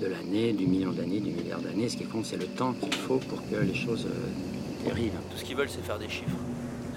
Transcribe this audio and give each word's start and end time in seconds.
de 0.00 0.06
l'année, 0.06 0.52
du 0.52 0.66
million 0.66 0.92
d'années, 0.92 1.20
du 1.20 1.30
milliard 1.30 1.60
d'années. 1.60 1.88
Ce 1.88 1.96
qui 1.96 2.04
compte, 2.04 2.24
c'est 2.24 2.38
le 2.38 2.46
temps 2.46 2.72
qu'il 2.72 2.94
faut 2.94 3.18
pour 3.18 3.38
que 3.48 3.56
les 3.56 3.74
choses 3.74 4.06
euh, 4.06 4.90
arrivent. 4.90 5.12
Tout 5.30 5.36
ce 5.36 5.44
qu'ils 5.44 5.56
veulent, 5.56 5.68
c'est 5.68 5.84
faire 5.84 5.98
des 5.98 6.08
chiffres. 6.08 6.36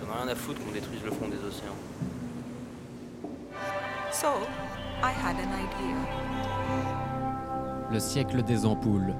Ils 0.02 0.07
n'en 0.07 0.13
ont 0.13 0.23
rien 0.23 0.31
à 0.31 0.35
foutre 0.35 0.63
qu'on 0.63 0.71
détruise 0.71 1.02
le 1.03 1.12
fond 1.12 1.27
des 1.27 1.38
océans. 1.45 1.76
So, 4.12 4.27
I 5.02 5.12
had 5.12 5.35
an 5.35 5.52
idea. 5.52 5.98
Le 7.91 7.99
siècle 7.99 8.41
des 8.43 8.66
ampoules. 8.66 9.13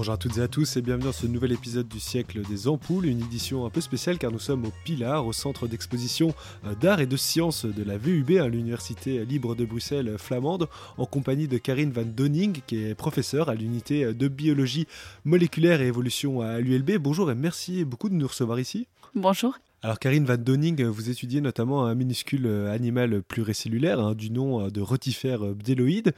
Bonjour 0.00 0.14
à 0.14 0.16
toutes 0.16 0.38
et 0.38 0.40
à 0.40 0.48
tous 0.48 0.78
et 0.78 0.80
bienvenue 0.80 1.04
dans 1.04 1.12
ce 1.12 1.26
nouvel 1.26 1.52
épisode 1.52 1.86
du 1.86 2.00
siècle 2.00 2.40
des 2.48 2.68
ampoules, 2.68 3.04
une 3.04 3.20
édition 3.20 3.66
un 3.66 3.68
peu 3.68 3.82
spéciale 3.82 4.16
car 4.16 4.32
nous 4.32 4.38
sommes 4.38 4.64
au 4.64 4.72
Pilar, 4.82 5.26
au 5.26 5.34
centre 5.34 5.66
d'exposition 5.66 6.32
euh, 6.64 6.74
d'art 6.74 7.00
et 7.00 7.06
de 7.06 7.18
sciences 7.18 7.66
de 7.66 7.82
la 7.82 7.98
VUB, 7.98 8.38
à 8.38 8.48
l'Université 8.48 9.26
libre 9.26 9.54
de 9.54 9.66
Bruxelles 9.66 10.08
euh, 10.08 10.16
flamande, 10.16 10.70
en 10.96 11.04
compagnie 11.04 11.48
de 11.48 11.58
Karine 11.58 11.92
Van 11.92 12.06
Donning 12.06 12.62
qui 12.66 12.82
est 12.82 12.94
professeure 12.94 13.50
à 13.50 13.54
l'unité 13.54 14.04
euh, 14.04 14.14
de 14.14 14.28
biologie 14.28 14.86
moléculaire 15.26 15.82
et 15.82 15.88
évolution 15.88 16.40
à 16.40 16.60
l'ULB. 16.60 16.92
Bonjour 16.92 17.30
et 17.30 17.34
merci 17.34 17.84
beaucoup 17.84 18.08
de 18.08 18.14
nous 18.14 18.26
recevoir 18.26 18.58
ici. 18.58 18.86
Bonjour. 19.14 19.58
Alors 19.82 19.98
Karine 19.98 20.26
Van 20.26 20.36
Donning, 20.36 20.84
vous 20.84 21.08
étudiez 21.08 21.40
notamment 21.40 21.86
un 21.86 21.94
minuscule 21.94 22.44
euh, 22.44 22.70
animal 22.70 23.22
pluricellulaire 23.22 23.98
hein, 23.98 24.14
du 24.14 24.30
nom 24.30 24.66
euh, 24.66 24.68
de 24.68 24.82
rotifère 24.82 25.42
euh, 25.42 25.54
bdéloïde, 25.54 26.12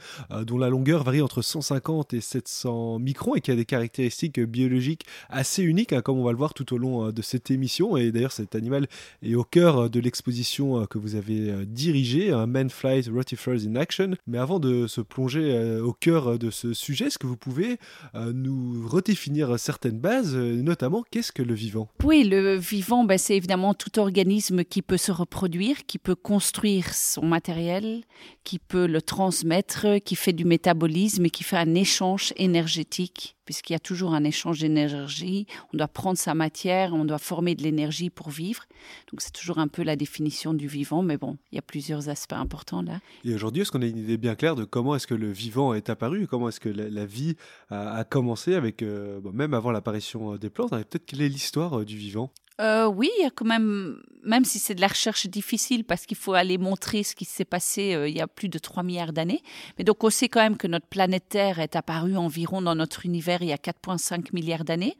dont 0.45 0.57
la 0.57 0.67
longueur 0.67 1.05
varie 1.05 1.21
entre 1.21 1.41
150 1.41 2.13
et 2.13 2.19
700 2.19 2.99
microns 2.99 3.35
et 3.35 3.41
qui 3.41 3.51
a 3.51 3.55
des 3.55 3.63
caractéristiques 3.63 4.41
biologiques 4.41 5.05
assez 5.29 5.63
uniques, 5.63 5.93
hein, 5.93 6.01
comme 6.01 6.19
on 6.19 6.25
va 6.25 6.33
le 6.33 6.37
voir 6.37 6.53
tout 6.53 6.73
au 6.73 6.77
long 6.77 7.11
de 7.11 7.21
cette 7.21 7.51
émission. 7.51 7.95
Et 7.95 8.11
d'ailleurs 8.11 8.33
cet 8.33 8.53
animal 8.53 8.87
est 9.21 9.35
au 9.35 9.45
cœur 9.45 9.89
de 9.89 9.99
l'exposition 10.01 10.85
que 10.85 10.97
vous 10.97 11.15
avez 11.15 11.65
dirigée, 11.65 12.31
un 12.31 12.47
Man 12.47 12.69
Flies 12.69 13.09
Rotifers 13.09 13.65
in 13.65 13.77
Action. 13.77 14.11
Mais 14.27 14.39
avant 14.39 14.59
de 14.59 14.87
se 14.87 14.99
plonger 14.99 15.79
au 15.79 15.93
cœur 15.93 16.37
de 16.37 16.49
ce 16.49 16.73
sujet, 16.73 17.05
est-ce 17.05 17.17
que 17.17 17.27
vous 17.27 17.37
pouvez 17.37 17.77
nous 18.13 18.85
redéfinir 18.87 19.57
certaines 19.57 19.99
bases, 19.99 20.35
notamment 20.35 21.05
qu'est-ce 21.11 21.31
que 21.31 21.43
le 21.43 21.53
vivant? 21.53 21.87
Oui, 22.03 22.23
le 22.23 22.55
vivant, 22.55 23.05
ben, 23.05 23.17
c'est 23.17 23.37
évidemment 23.37 23.52
tout 23.73 23.99
organisme 23.99 24.63
qui 24.63 24.81
peut 24.81 24.97
se 24.97 25.11
reproduire, 25.11 25.85
qui 25.85 25.99
peut 25.99 26.15
construire 26.15 26.93
son 26.93 27.25
matériel, 27.25 28.03
qui 28.43 28.59
peut 28.59 28.87
le 28.87 29.01
transmettre, 29.01 29.85
qui 30.03 30.15
fait 30.15 30.33
du 30.33 30.45
métabolisme 30.45 31.25
et 31.25 31.29
qui 31.29 31.43
fait 31.43 31.57
un 31.57 31.75
échange 31.75 32.33
énergétique, 32.35 33.35
puisqu'il 33.45 33.73
y 33.73 33.75
a 33.75 33.79
toujours 33.79 34.13
un 34.13 34.23
échange 34.23 34.59
d'énergie. 34.59 35.45
On 35.73 35.77
doit 35.77 35.87
prendre 35.87 36.17
sa 36.17 36.33
matière, 36.33 36.93
on 36.93 37.05
doit 37.05 37.19
former 37.19 37.55
de 37.55 37.63
l'énergie 37.63 38.09
pour 38.09 38.29
vivre. 38.29 38.63
Donc 39.11 39.21
c'est 39.21 39.31
toujours 39.31 39.59
un 39.59 39.67
peu 39.67 39.83
la 39.83 39.95
définition 39.95 40.53
du 40.53 40.67
vivant, 40.67 41.03
mais 41.03 41.17
bon, 41.17 41.37
il 41.51 41.55
y 41.55 41.59
a 41.59 41.61
plusieurs 41.63 42.09
aspects 42.09 42.33
importants 42.33 42.81
là. 42.81 42.99
Et 43.23 43.33
aujourd'hui, 43.33 43.61
est-ce 43.61 43.71
qu'on 43.71 43.81
a 43.81 43.85
une 43.85 43.97
idée 43.97 44.17
bien 44.17 44.35
claire 44.35 44.55
de 44.55 44.65
comment 44.65 44.95
est-ce 44.95 45.07
que 45.07 45.15
le 45.15 45.31
vivant 45.31 45.73
est 45.73 45.89
apparu, 45.89 46.27
comment 46.27 46.49
est-ce 46.49 46.59
que 46.59 46.69
la, 46.69 47.05
vie 47.05 47.35
a, 47.69 48.03
commencé 48.03 48.55
avec, 48.55 48.81
euh, 48.81 49.21
même 49.31 49.53
avant 49.53 49.71
l'apparition 49.71 50.35
des 50.37 50.49
plantes, 50.49 50.71
peut-être 50.71 51.05
quelle 51.05 51.21
est 51.21 51.29
l'histoire 51.29 51.79
euh, 51.79 51.85
du 51.85 51.97
vivant? 51.97 52.31
Euh, 52.61 52.85
oui, 52.85 53.09
il 53.17 53.23
y 53.23 53.25
a 53.25 53.31
quand 53.31 53.45
même, 53.45 53.97
même 54.23 54.45
si 54.45 54.59
c'est 54.59 54.75
de 54.75 54.81
la 54.81 54.87
recherche 54.87 55.25
difficile 55.25 55.83
parce 55.83 56.05
qu'il 56.05 56.17
faut 56.17 56.33
aller 56.33 56.59
montrer 56.59 57.01
ce 57.03 57.15
qui 57.15 57.25
s'est 57.25 57.45
passé 57.45 57.95
euh, 57.95 58.07
il 58.07 58.15
y 58.15 58.21
a 58.21 58.27
plus 58.27 58.49
de 58.49 58.59
3 58.59 58.83
milliards 58.83 59.13
d'années. 59.13 59.41
Mais 59.77 59.83
donc 59.83 60.03
on 60.03 60.09
sait 60.11 60.29
quand 60.29 60.41
même 60.41 60.57
que 60.57 60.67
notre 60.67 60.85
planète 60.85 61.29
Terre 61.29 61.59
est 61.59 61.75
apparue 61.75 62.15
environ 62.15 62.61
dans 62.61 62.75
notre 62.75 63.05
univers 63.05 63.41
il 63.41 63.49
y 63.49 63.53
a 63.53 63.57
4,5 63.57 64.33
milliards 64.33 64.65
d'années. 64.65 64.97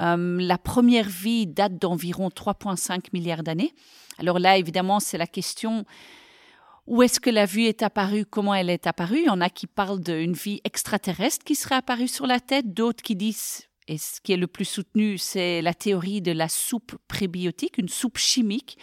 Euh, 0.00 0.38
la 0.40 0.58
première 0.58 1.08
vie 1.08 1.46
date 1.46 1.78
d'environ 1.78 2.28
3,5 2.28 3.06
milliards 3.12 3.44
d'années. 3.44 3.74
Alors 4.18 4.38
là, 4.38 4.56
évidemment, 4.56 4.98
c'est 4.98 5.18
la 5.18 5.26
question 5.26 5.84
où 6.88 7.02
est-ce 7.02 7.20
que 7.20 7.30
la 7.30 7.46
vie 7.46 7.66
est 7.66 7.82
apparue, 7.82 8.26
comment 8.26 8.54
elle 8.54 8.70
est 8.70 8.88
apparue? 8.88 9.18
Il 9.18 9.26
y 9.26 9.30
en 9.30 9.40
a 9.40 9.50
qui 9.50 9.68
parlent 9.68 10.00
d'une 10.00 10.32
vie 10.32 10.60
extraterrestre 10.64 11.44
qui 11.44 11.54
serait 11.54 11.76
apparue 11.76 12.08
sur 12.08 12.26
la 12.26 12.40
tête, 12.40 12.74
d'autres 12.74 13.02
qui 13.02 13.14
disent 13.14 13.68
et 13.88 13.98
ce 13.98 14.20
qui 14.20 14.32
est 14.32 14.36
le 14.36 14.46
plus 14.46 14.64
soutenu, 14.64 15.18
c'est 15.18 15.62
la 15.62 15.74
théorie 15.74 16.22
de 16.22 16.32
la 16.32 16.48
soupe 16.48 16.96
prébiotique, 17.08 17.78
une 17.78 17.88
soupe 17.88 18.18
chimique 18.18 18.78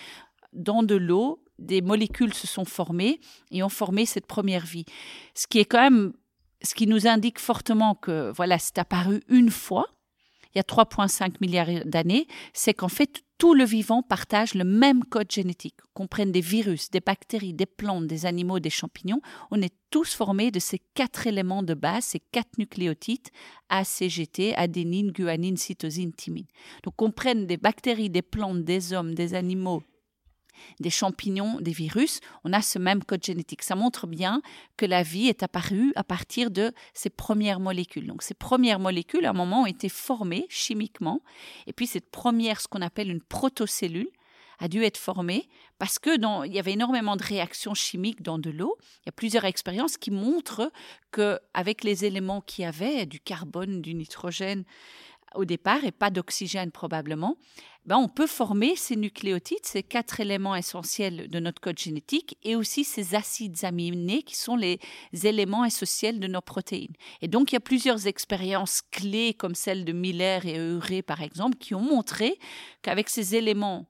dans 0.54 0.84
de 0.84 0.96
l'eau. 0.96 1.44
Des 1.58 1.82
molécules 1.82 2.34
se 2.34 2.48
sont 2.48 2.66
formées 2.66 3.20
et 3.52 3.64
ont 3.64 3.70
formé 3.70 4.06
cette 4.06 4.26
première 4.26 4.66
vie. 4.66 4.86
Ce 5.36 5.46
qui 5.48 5.60
est 5.60 5.66
quand 5.66 5.82
même, 5.82 6.14
ce 6.62 6.74
qui 6.74 6.88
nous 6.88 7.08
indique 7.08 7.40
fortement 7.40 7.96
que 7.96 8.32
voilà, 8.36 8.58
c'est 8.60 8.78
apparu 8.78 9.22
une 9.28 9.50
fois, 9.50 9.88
il 10.54 10.58
y 10.58 10.62
a 10.62 10.64
3,5 10.64 11.36
milliards 11.42 11.86
d'années, 11.86 12.28
c'est 12.54 12.74
qu'en 12.74 12.88
fait, 12.88 13.24
tout 13.38 13.54
le 13.54 13.64
vivant 13.64 14.04
partage 14.04 14.54
le 14.54 14.66
même 14.66 15.04
code 15.06 15.32
génétique. 15.32 15.78
Qu'on 15.94 16.08
prenne 16.08 16.32
des 16.32 16.42
virus, 16.42 16.92
des 16.92 17.00
bactéries, 17.00 17.54
des 17.54 17.66
plantes, 17.66 18.06
des 18.06 18.26
animaux, 18.26 18.60
des 18.60 18.70
champignons, 18.70 19.22
on 19.50 19.62
est 19.62 19.74
tous 19.92 20.14
formés 20.14 20.52
de 20.52 20.60
ces 20.60 20.80
quatre 20.94 21.26
éléments 21.26 21.64
de 21.64 21.74
base, 21.74 22.04
ces 22.04 22.20
quatre 22.20 22.58
nucléotides, 22.58 23.30
ACGT, 23.70 24.56
adénine, 24.56 25.12
guanine, 25.12 25.58
cytosine, 25.58 26.12
thymine. 26.12 26.48
Donc 26.84 26.96
qu'on 26.98 27.12
prenne 27.12 27.48
des 27.48 27.58
bactéries, 27.58 28.10
des 28.10 28.22
plantes, 28.22 28.64
des 28.64 28.92
hommes, 28.92 29.16
des 29.16 29.34
animaux, 29.34 29.84
des 30.80 30.90
champignons, 30.90 31.60
des 31.60 31.72
virus, 31.72 32.20
on 32.44 32.54
a 32.54 32.62
ce 32.62 32.80
même 32.80 33.04
code 33.04 33.24
génétique. 33.24 33.64
Ça 33.64 33.76
montre 33.76 34.08
bien 34.08 34.42
que 34.78 34.86
la 34.86 35.04
vie 35.04 35.28
est 35.28 35.44
apparue 35.44 35.92
à 35.96 36.04
partir 36.04 36.52
de 36.52 36.74
ces 36.94 37.10
premières 37.10 37.60
molécules. 37.60 38.08
Donc 38.08 38.24
ces 38.24 38.34
premières 38.34 38.80
molécules, 38.80 39.26
à 39.26 39.32
un 39.32 39.34
moment, 39.34 39.64
ont 39.64 39.66
été 39.66 39.90
formées 39.90 40.46
chimiquement. 40.50 41.22
Et 41.68 41.74
puis 41.74 41.88
cette 41.88 42.10
première, 42.10 42.62
ce 42.62 42.68
qu'on 42.68 42.82
appelle 42.82 43.10
une 43.10 43.22
protocellule, 43.22 44.10
a 44.60 44.68
dû 44.68 44.84
être 44.84 44.98
formée 44.98 45.48
parce 45.78 46.00
que 46.00 46.10
il 46.46 46.54
y 46.54 46.60
avait 46.60 46.74
énormément 46.74 47.16
de 47.16 47.24
réactions 47.24 47.74
chimiques 47.74 48.22
dans 48.22 48.38
de 48.38 48.50
l'eau. 48.50 48.78
Il 49.02 49.08
y 49.08 49.10
a 49.10 49.14
plusieurs 49.14 49.46
expériences 49.46 49.98
qui 49.98 50.12
montrent 50.12 50.72
que 51.12 51.40
avec 51.54 51.84
les 51.84 52.06
éléments 52.06 52.42
qu'il 52.42 52.64
y 52.64 52.68
avait, 52.68 53.06
du 53.06 53.20
carbone, 53.20 53.82
du 53.82 53.94
nitrogène, 53.94 54.66
au 55.36 55.46
départ 55.46 55.84
et 55.84 55.92
pas 55.92 56.10
d'oxygène 56.10 56.72
probablement, 56.72 57.38
ben 57.86 57.98
on 57.98 58.08
peut 58.08 58.28
former 58.28 58.76
ces 58.76 58.96
nucléotides, 58.96 59.66
ces 59.66 59.84
quatre 59.84 60.20
éléments 60.20 60.56
essentiels 60.56 61.28
de 61.28 61.40
notre 61.40 61.62
code 61.62 61.80
génétique, 61.80 62.38
et 62.44 62.56
aussi 62.56 62.84
ces 62.84 63.16
acides 63.16 63.64
aminés 63.64 64.24
qui 64.24 64.36
sont 64.36 64.56
les 64.56 64.80
éléments 65.24 65.66
essentiels 65.66 66.20
de 66.20 66.28
nos 66.28 66.42
protéines. 66.42 66.94
Et 67.22 67.28
donc 67.28 67.52
il 67.52 67.56
y 67.56 67.58
a 67.58 67.62
plusieurs 67.62 68.06
expériences 68.08 68.82
clés 68.92 69.34
comme 69.34 69.56
celle 69.56 69.86
de 69.86 69.92
Miller 69.92 70.46
et 70.46 70.58
Euré 70.58 71.02
par 71.02 71.22
exemple, 71.22 71.58
qui 71.58 71.74
ont 71.74 71.82
montré 71.82 72.38
qu'avec 72.82 73.10
ces 73.10 73.36
éléments 73.36 73.90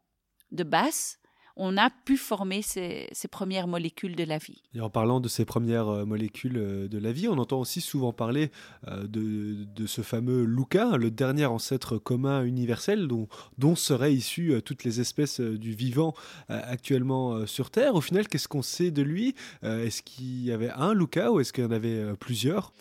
de 0.52 0.64
base, 0.64 1.19
on 1.60 1.76
a 1.78 1.90
pu 1.90 2.18
former 2.18 2.62
ces, 2.62 3.10
premières 3.30 3.68
molécules 3.68 4.16
de 4.16 4.24
la 4.24 4.38
vie. 4.38 4.64
Et 4.74 4.82
en 4.82 4.90
parlant 4.90 5.20
de 5.20 5.28
ces 5.28 5.46
premières 5.46 5.90
euh, 5.90 6.06
molécules 6.06 6.58
euh, 6.58 6.88
de 6.88 6.98
la 6.98 7.12
vie, 7.12 7.28
on 7.28 7.38
entend 7.38 7.60
aussi 7.60 7.82
souvent 7.82 8.14
parler 8.14 8.50
euh, 8.88 9.06
de, 9.08 9.86
ce 9.86 10.02
fameux 10.02 10.46
Luca, 10.46 10.98
le 10.98 11.12
dernier 11.12 11.46
ancêtre 11.46 11.98
commun 11.98 12.44
universel 12.44 13.08
dont, 13.08 13.28
dont 13.58 13.76
seraient 13.76 14.14
issues 14.14 14.62
toutes 14.64 14.84
les 14.84 15.02
espèces 15.02 15.42
du 15.42 15.74
vivant 15.74 16.14
actuellement 16.48 17.46
sur 17.48 17.72
Terre. 17.72 17.96
Au 17.96 18.02
final, 18.02 18.28
qu'est-ce 18.28 18.48
qu'on 18.48 18.62
sait 18.62 18.92
de 18.92 19.02
lui 19.02 19.36
Est-ce 19.64 20.04
qu'il 20.04 20.44
y 20.46 20.52
avait 20.52 20.70
un 20.70 20.94
Luca 20.94 21.32
ou 21.32 21.40
est-ce 21.40 21.52
qu'il 21.52 21.64
y 21.64 21.68
en 21.68 21.72
avait 21.72 22.14
plusieurs? 22.20 22.72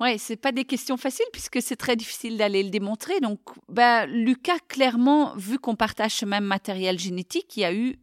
Oui, 0.00 0.18
c'est 0.18 0.36
pas 0.36 0.50
des 0.50 0.64
questions 0.64 0.96
faciles 0.96 1.26
puisque 1.32 1.62
c'est 1.62 1.76
très 1.76 1.94
difficile 1.94 2.36
d'aller 2.36 2.62
le 2.62 2.70
démontrer. 2.70 3.20
Donc, 3.20 3.38
bah, 3.68 4.06
Lucas, 4.06 4.58
clairement, 4.68 5.34
vu 5.36 5.58
qu'on 5.58 5.76
partage 5.76 6.12
ce 6.12 6.26
même 6.26 6.44
matériel 6.44 6.98
génétique, 6.98 7.56
il 7.56 7.60
y 7.60 7.64
a 7.64 7.72
eu, 7.72 7.98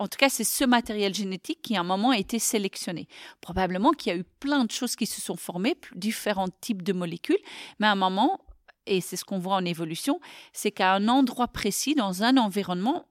en 0.00 0.08
tout 0.08 0.16
cas, 0.16 0.30
c'est 0.30 0.44
ce 0.44 0.64
matériel 0.64 1.14
génétique 1.14 1.60
qui 1.60 1.76
à 1.76 1.80
un 1.80 1.84
moment 1.84 2.10
a 2.10 2.16
été 2.16 2.38
sélectionné. 2.38 3.06
Probablement 3.42 3.90
qu'il 3.90 4.12
y 4.12 4.16
a 4.16 4.18
eu 4.18 4.24
plein 4.24 4.64
de 4.64 4.70
choses 4.70 4.96
qui 4.96 5.04
se 5.04 5.20
sont 5.20 5.36
formées, 5.36 5.76
différents 5.94 6.48
types 6.62 6.82
de 6.82 6.94
molécules, 6.94 7.38
mais 7.78 7.86
à 7.86 7.92
un 7.92 7.96
moment, 7.96 8.40
et 8.86 9.02
c'est 9.02 9.16
ce 9.16 9.26
qu'on 9.26 9.38
voit 9.38 9.56
en 9.56 9.64
évolution, 9.66 10.18
c'est 10.54 10.70
qu'à 10.70 10.94
un 10.94 11.06
endroit 11.06 11.48
précis, 11.48 11.94
dans 11.94 12.22
un 12.22 12.38
environnement, 12.38 13.08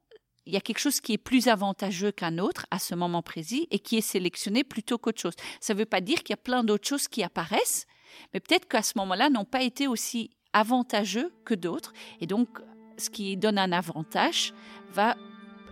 il 0.47 0.53
y 0.53 0.57
a 0.57 0.61
quelque 0.61 0.79
chose 0.79 0.99
qui 0.99 1.13
est 1.13 1.19
plus 1.19 1.47
avantageux 1.47 2.11
qu'un 2.11 2.39
autre 2.39 2.65
à 2.71 2.79
ce 2.79 2.95
moment 2.95 3.21
précis 3.21 3.67
et 3.69 3.77
qui 3.77 3.97
est 3.97 4.01
sélectionné 4.01 4.63
plutôt 4.63 4.97
qu'autre 4.97 5.21
chose. 5.21 5.35
Ça 5.61 5.75
ne 5.75 5.79
veut 5.79 5.85
pas 5.85 6.01
dire 6.01 6.23
qu'il 6.23 6.31
y 6.31 6.33
a 6.33 6.37
plein 6.37 6.63
d'autres 6.63 6.87
choses 6.87 7.07
qui 7.07 7.21
apparaissent, 7.21 7.85
mais 8.33 8.39
peut-être 8.39 8.67
qu'à 8.67 8.81
ce 8.81 8.93
moment-là, 8.95 9.29
n'ont 9.29 9.45
pas 9.45 9.61
été 9.61 9.87
aussi 9.87 10.31
avantageux 10.53 11.31
que 11.45 11.53
d'autres. 11.53 11.93
Et 12.19 12.25
donc, 12.25 12.49
ce 12.97 13.11
qui 13.11 13.37
donne 13.37 13.59
un 13.59 13.71
avantage 13.71 14.55
va 14.91 15.15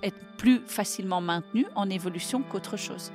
être 0.03 0.17
plus 0.37 0.61
facilement 0.65 1.21
maintenu 1.21 1.65
en 1.75 1.89
évolution 1.89 2.41
qu'autre 2.43 2.77
chose. 2.77 3.11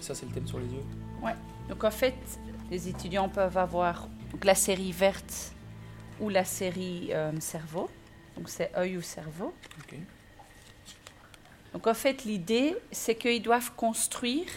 ça, 0.00 0.14
c'est 0.14 0.26
le 0.26 0.32
tel 0.32 0.46
sur 0.46 0.58
les 0.58 0.66
yeux 0.66 0.84
Ouais. 1.22 1.34
Donc 1.68 1.84
en 1.84 1.90
fait, 1.90 2.14
les 2.70 2.88
étudiants 2.88 3.28
peuvent 3.28 3.58
avoir 3.58 4.08
donc, 4.32 4.44
la 4.44 4.54
série 4.54 4.92
verte 4.92 5.52
ou 6.20 6.28
la 6.28 6.44
série 6.44 7.08
euh, 7.12 7.32
cerveau. 7.40 7.88
Donc 8.36 8.48
c'est 8.48 8.74
œil 8.76 8.96
ou 8.96 9.02
cerveau. 9.02 9.54
Ok. 9.80 9.98
Donc 11.72 11.86
en 11.86 11.94
fait, 11.94 12.24
l'idée, 12.24 12.76
c'est 12.90 13.14
qu'ils 13.14 13.42
doivent 13.42 13.72
construire 13.74 14.48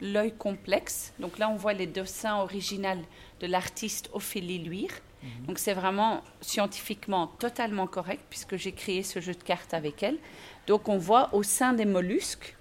l'œil 0.00 0.34
complexe. 0.34 1.12
Donc 1.18 1.38
là, 1.38 1.48
on 1.48 1.56
voit 1.56 1.72
les 1.72 1.86
dessins 1.86 2.36
originaux 2.36 3.04
de 3.40 3.46
l'artiste 3.46 4.10
Ophélie 4.12 4.58
Luire. 4.58 4.92
Donc 5.46 5.58
c'est 5.58 5.74
vraiment 5.74 6.22
scientifiquement 6.40 7.28
totalement 7.38 7.86
correct 7.86 8.22
puisque 8.30 8.56
j'ai 8.56 8.72
créé 8.72 9.02
ce 9.02 9.20
jeu 9.20 9.34
de 9.34 9.42
cartes 9.42 9.74
avec 9.74 10.02
elle. 10.02 10.18
Donc 10.66 10.88
on 10.88 10.98
voit 10.98 11.34
au 11.34 11.42
sein 11.42 11.72
des 11.72 11.84
mollusques, 11.84 12.56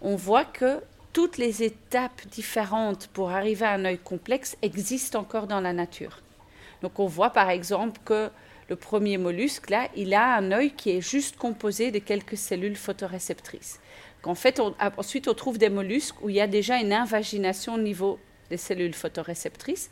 on 0.00 0.16
voit 0.16 0.44
que 0.44 0.80
toutes 1.12 1.38
les 1.38 1.62
étapes 1.62 2.26
différentes 2.30 3.08
pour 3.08 3.30
arriver 3.30 3.66
à 3.66 3.72
un 3.72 3.84
œil 3.84 3.98
complexe 3.98 4.56
existent 4.62 5.20
encore 5.20 5.46
dans 5.46 5.60
la 5.60 5.72
nature. 5.72 6.20
Donc 6.82 6.98
on 6.98 7.06
voit 7.06 7.30
par 7.30 7.50
exemple 7.50 8.00
que 8.04 8.30
le 8.68 8.76
premier 8.76 9.18
mollusque, 9.18 9.70
là, 9.70 9.88
il 9.94 10.14
a 10.14 10.36
un 10.36 10.50
œil 10.52 10.70
qui 10.70 10.90
est 10.90 11.00
juste 11.00 11.36
composé 11.36 11.90
de 11.90 11.98
quelques 11.98 12.36
cellules 12.36 12.76
photoréceptrices. 12.76 13.78
Qu'en 14.22 14.34
fait, 14.34 14.60
ensuite, 14.96 15.28
on 15.28 15.34
trouve 15.34 15.58
des 15.58 15.68
mollusques 15.68 16.22
où 16.22 16.30
il 16.30 16.36
y 16.36 16.40
a 16.40 16.46
déjà 16.46 16.78
une 16.78 16.92
invagination 16.92 17.74
au 17.74 17.78
niveau 17.78 18.18
des 18.48 18.56
cellules 18.56 18.94
photoréceptrices. 18.94 19.90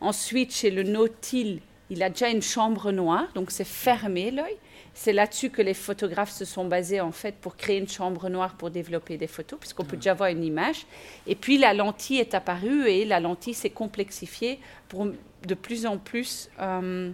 Ensuite, 0.00 0.54
chez 0.54 0.70
le 0.70 0.82
nautile, 0.82 1.60
il 1.90 2.02
a 2.02 2.08
déjà 2.08 2.30
une 2.30 2.42
chambre 2.42 2.92
noire, 2.92 3.28
donc 3.34 3.50
c'est 3.50 3.66
fermé 3.66 4.30
l'œil. 4.30 4.56
C'est 4.94 5.12
là-dessus 5.12 5.50
que 5.50 5.62
les 5.62 5.74
photographes 5.74 6.32
se 6.32 6.44
sont 6.44 6.64
basés 6.64 7.00
en 7.00 7.12
fait 7.12 7.36
pour 7.36 7.56
créer 7.56 7.78
une 7.78 7.88
chambre 7.88 8.28
noire 8.28 8.54
pour 8.56 8.70
développer 8.70 9.16
des 9.16 9.26
photos, 9.26 9.58
puisqu'on 9.58 9.84
peut 9.84 9.96
déjà 9.96 10.14
voir 10.14 10.30
une 10.30 10.44
image. 10.44 10.86
Et 11.26 11.34
puis 11.34 11.58
la 11.58 11.74
lentille 11.74 12.18
est 12.18 12.34
apparue 12.34 12.86
et 12.88 13.04
la 13.04 13.20
lentille 13.20 13.54
s'est 13.54 13.70
complexifiée 13.70 14.58
pour 14.88 15.06
de 15.06 15.54
plus 15.54 15.86
en 15.86 15.96
plus, 15.96 16.50
euh, 16.60 17.10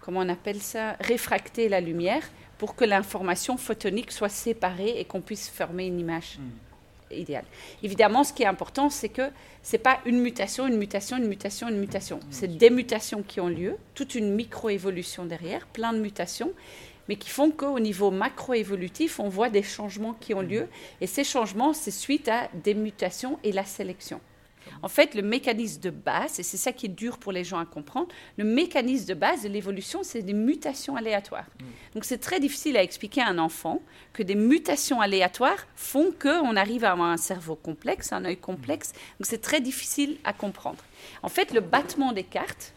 comment 0.00 0.20
on 0.20 0.28
appelle 0.28 0.60
ça, 0.60 0.96
réfracter 1.00 1.68
la 1.68 1.80
lumière 1.80 2.22
pour 2.58 2.74
que 2.74 2.84
l'information 2.84 3.56
photonique 3.56 4.12
soit 4.12 4.28
séparée 4.28 4.98
et 4.98 5.04
qu'on 5.04 5.20
puisse 5.20 5.48
former 5.48 5.86
une 5.86 6.00
image 6.00 6.38
Évidemment, 7.82 8.24
ce 8.24 8.32
qui 8.32 8.42
est 8.42 8.46
important, 8.46 8.90
c'est 8.90 9.08
que 9.08 9.30
c'est 9.62 9.78
pas 9.78 10.00
une 10.04 10.20
mutation, 10.20 10.66
une 10.66 10.76
mutation, 10.76 11.16
une 11.16 11.26
mutation, 11.26 11.68
une 11.68 11.78
mutation. 11.78 12.20
C'est 12.30 12.56
des 12.56 12.70
mutations 12.70 13.22
qui 13.22 13.40
ont 13.40 13.48
lieu, 13.48 13.76
toute 13.94 14.14
une 14.14 14.34
microévolution 14.34 15.24
derrière, 15.24 15.66
plein 15.66 15.92
de 15.92 15.98
mutations, 15.98 16.52
mais 17.08 17.16
qui 17.16 17.28
font 17.28 17.50
qu'au 17.50 17.78
niveau 17.80 18.10
macroévolutif, 18.10 19.20
on 19.20 19.28
voit 19.28 19.50
des 19.50 19.62
changements 19.62 20.14
qui 20.14 20.34
ont 20.34 20.40
lieu. 20.40 20.68
Et 21.00 21.06
ces 21.06 21.24
changements, 21.24 21.72
c'est 21.72 21.90
suite 21.90 22.28
à 22.28 22.48
des 22.64 22.74
mutations 22.74 23.38
et 23.44 23.52
la 23.52 23.64
sélection. 23.64 24.20
En 24.82 24.88
fait, 24.88 25.14
le 25.14 25.22
mécanisme 25.22 25.80
de 25.80 25.90
base, 25.90 26.38
et 26.40 26.42
c'est 26.42 26.56
ça 26.56 26.72
qui 26.72 26.86
est 26.86 26.90
dur 26.90 27.18
pour 27.18 27.32
les 27.32 27.44
gens 27.44 27.58
à 27.58 27.64
comprendre, 27.64 28.08
le 28.36 28.44
mécanisme 28.44 29.06
de 29.06 29.14
base 29.14 29.42
de 29.42 29.48
l'évolution, 29.48 30.02
c'est 30.02 30.22
des 30.22 30.32
mutations 30.32 30.96
aléatoires. 30.96 31.46
Donc 31.94 32.04
c'est 32.04 32.18
très 32.18 32.40
difficile 32.40 32.76
à 32.76 32.82
expliquer 32.82 33.22
à 33.22 33.28
un 33.28 33.38
enfant 33.38 33.80
que 34.12 34.22
des 34.22 34.34
mutations 34.34 35.00
aléatoires 35.00 35.66
font 35.74 36.12
qu'on 36.12 36.56
arrive 36.56 36.84
à 36.84 36.92
avoir 36.92 37.08
un 37.08 37.16
cerveau 37.16 37.56
complexe, 37.56 38.12
un 38.12 38.24
œil 38.24 38.36
complexe. 38.36 38.92
Donc 39.18 39.26
c'est 39.26 39.40
très 39.40 39.60
difficile 39.60 40.18
à 40.24 40.32
comprendre. 40.32 40.82
En 41.22 41.28
fait, 41.28 41.52
le 41.52 41.60
battement 41.60 42.12
des 42.12 42.24
cartes, 42.24 42.72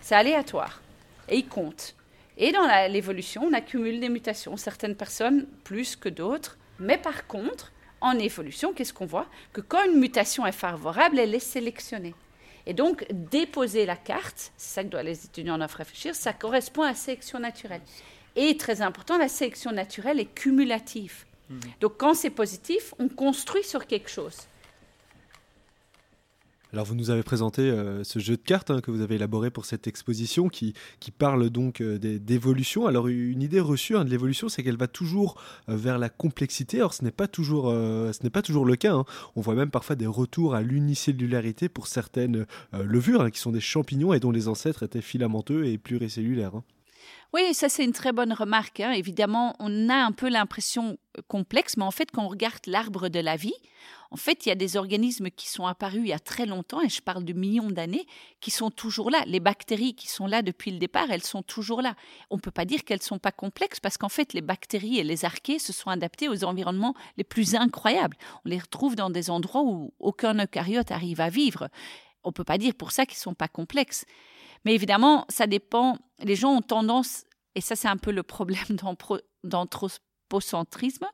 c'est 0.00 0.14
aléatoire 0.14 0.80
et 1.28 1.36
il 1.38 1.46
compte. 1.46 1.94
Et 2.36 2.52
dans 2.52 2.66
l'évolution, 2.88 3.44
on 3.44 3.52
accumule 3.52 4.00
des 4.00 4.08
mutations, 4.08 4.56
certaines 4.56 4.94
personnes 4.94 5.46
plus 5.62 5.94
que 5.94 6.08
d'autres. 6.08 6.56
Mais 6.78 6.96
par 6.96 7.26
contre, 7.26 7.70
en 8.00 8.18
évolution, 8.18 8.72
qu'est-ce 8.72 8.92
qu'on 8.92 9.06
voit 9.06 9.26
Que 9.52 9.60
quand 9.60 9.84
une 9.84 9.98
mutation 9.98 10.46
est 10.46 10.52
favorable, 10.52 11.18
elle 11.18 11.34
est 11.34 11.38
sélectionnée. 11.38 12.14
Et 12.66 12.74
donc, 12.74 13.06
déposer 13.10 13.86
la 13.86 13.96
carte, 13.96 14.52
c'est 14.56 14.74
ça 14.74 14.84
que 14.84 14.88
doivent 14.88 15.04
les 15.04 15.24
étudiants 15.24 15.56
doivent 15.58 15.74
réfléchir, 15.74 16.14
ça 16.14 16.32
correspond 16.32 16.82
à 16.82 16.88
la 16.88 16.94
sélection 16.94 17.38
naturelle. 17.38 17.80
Et 18.36 18.56
très 18.56 18.80
important, 18.80 19.18
la 19.18 19.28
sélection 19.28 19.72
naturelle 19.72 20.20
est 20.20 20.32
cumulative. 20.34 21.24
Donc, 21.80 21.94
quand 21.98 22.14
c'est 22.14 22.30
positif, 22.30 22.94
on 23.00 23.08
construit 23.08 23.64
sur 23.64 23.86
quelque 23.86 24.08
chose. 24.08 24.46
Alors 26.72 26.86
vous 26.86 26.94
nous 26.94 27.10
avez 27.10 27.22
présenté 27.24 27.62
euh, 27.62 28.04
ce 28.04 28.20
jeu 28.20 28.36
de 28.36 28.42
cartes 28.42 28.70
hein, 28.70 28.80
que 28.80 28.90
vous 28.90 29.00
avez 29.00 29.16
élaboré 29.16 29.50
pour 29.50 29.64
cette 29.64 29.88
exposition 29.88 30.48
qui, 30.48 30.74
qui 31.00 31.10
parle 31.10 31.50
donc 31.50 31.80
euh, 31.80 31.98
d'évolution. 31.98 32.86
Alors 32.86 33.08
une 33.08 33.42
idée 33.42 33.60
reçue 33.60 33.96
hein, 33.96 34.04
de 34.04 34.10
l'évolution, 34.10 34.48
c'est 34.48 34.62
qu'elle 34.62 34.76
va 34.76 34.86
toujours 34.86 35.40
euh, 35.68 35.76
vers 35.76 35.98
la 35.98 36.08
complexité. 36.08 36.78
Alors 36.78 36.94
ce 36.94 37.02
n'est 37.02 37.10
pas 37.10 37.26
toujours, 37.26 37.74
pas 38.32 38.42
toujours 38.42 38.64
le 38.64 38.76
cas. 38.76 38.94
hein. 38.94 39.04
On 39.34 39.40
voit 39.40 39.54
même 39.54 39.70
parfois 39.70 39.96
des 39.96 40.06
retours 40.06 40.54
à 40.54 40.62
l'unicellularité 40.62 41.68
pour 41.68 41.86
certaines 41.88 42.46
levures 42.72 43.30
qui 43.30 43.40
sont 43.40 43.50
des 43.50 43.60
champignons 43.60 44.12
et 44.12 44.20
dont 44.20 44.30
les 44.30 44.48
ancêtres 44.48 44.82
étaient 44.82 45.00
filamenteux 45.00 45.66
et 45.66 45.78
pluricellulaires. 45.78 46.52
Oui, 47.32 47.54
ça 47.54 47.68
c'est 47.68 47.84
une 47.84 47.92
très 47.92 48.12
bonne 48.12 48.32
remarque. 48.32 48.80
Évidemment, 48.80 49.54
on 49.58 49.88
a 49.88 49.94
un 49.94 50.12
peu 50.12 50.28
l'impression 50.28 50.98
complexe, 51.28 51.76
mais 51.76 51.84
en 51.84 51.90
fait, 51.90 52.10
quand 52.12 52.24
on 52.24 52.28
regarde 52.28 52.60
l'arbre 52.66 53.08
de 53.08 53.20
la 53.20 53.36
vie, 53.36 53.54
en 54.12 54.16
fait, 54.16 54.44
il 54.44 54.48
y 54.48 54.52
a 54.52 54.56
des 54.56 54.76
organismes 54.76 55.30
qui 55.30 55.48
sont 55.48 55.66
apparus 55.66 56.02
il 56.02 56.08
y 56.08 56.12
a 56.12 56.18
très 56.18 56.46
longtemps, 56.46 56.80
et 56.80 56.88
je 56.88 57.00
parle 57.00 57.24
de 57.24 57.32
millions 57.32 57.70
d'années, 57.70 58.06
qui 58.40 58.50
sont 58.50 58.70
toujours 58.70 59.10
là. 59.10 59.22
Les 59.26 59.38
bactéries 59.38 59.94
qui 59.94 60.08
sont 60.08 60.26
là 60.26 60.42
depuis 60.42 60.72
le 60.72 60.78
départ, 60.78 61.10
elles 61.10 61.22
sont 61.22 61.42
toujours 61.42 61.80
là. 61.80 61.94
On 62.28 62.36
ne 62.36 62.40
peut 62.40 62.50
pas 62.50 62.64
dire 62.64 62.84
qu'elles 62.84 62.98
ne 62.98 63.04
sont 63.04 63.20
pas 63.20 63.30
complexes, 63.30 63.78
parce 63.78 63.96
qu'en 63.98 64.08
fait, 64.08 64.32
les 64.32 64.40
bactéries 64.40 64.98
et 64.98 65.04
les 65.04 65.24
archées 65.24 65.60
se 65.60 65.72
sont 65.72 65.90
adaptés 65.90 66.28
aux 66.28 66.44
environnements 66.44 66.94
les 67.16 67.24
plus 67.24 67.54
incroyables. 67.54 68.16
On 68.44 68.48
les 68.48 68.58
retrouve 68.58 68.96
dans 68.96 69.10
des 69.10 69.30
endroits 69.30 69.62
où 69.62 69.94
aucun 70.00 70.38
eucaryote 70.38 70.90
arrive 70.90 71.20
à 71.20 71.28
vivre. 71.28 71.68
On 72.24 72.30
ne 72.30 72.34
peut 72.34 72.44
pas 72.44 72.58
dire 72.58 72.74
pour 72.74 72.90
ça 72.90 73.06
qu'ils 73.06 73.18
ne 73.18 73.22
sont 73.22 73.34
pas 73.34 73.48
complexes. 73.48 74.04
Mais 74.64 74.74
évidemment, 74.74 75.24
ça 75.28 75.46
dépend. 75.46 75.96
Les 76.18 76.36
gens 76.36 76.52
ont 76.52 76.62
tendance, 76.62 77.24
et 77.54 77.60
ça 77.60 77.76
c'est 77.76 77.88
un 77.88 77.96
peu 77.96 78.10
le 78.10 78.22
problème 78.22 78.76
d'anthro- 78.76 79.22
d'anthropocentrisme, 79.44 81.06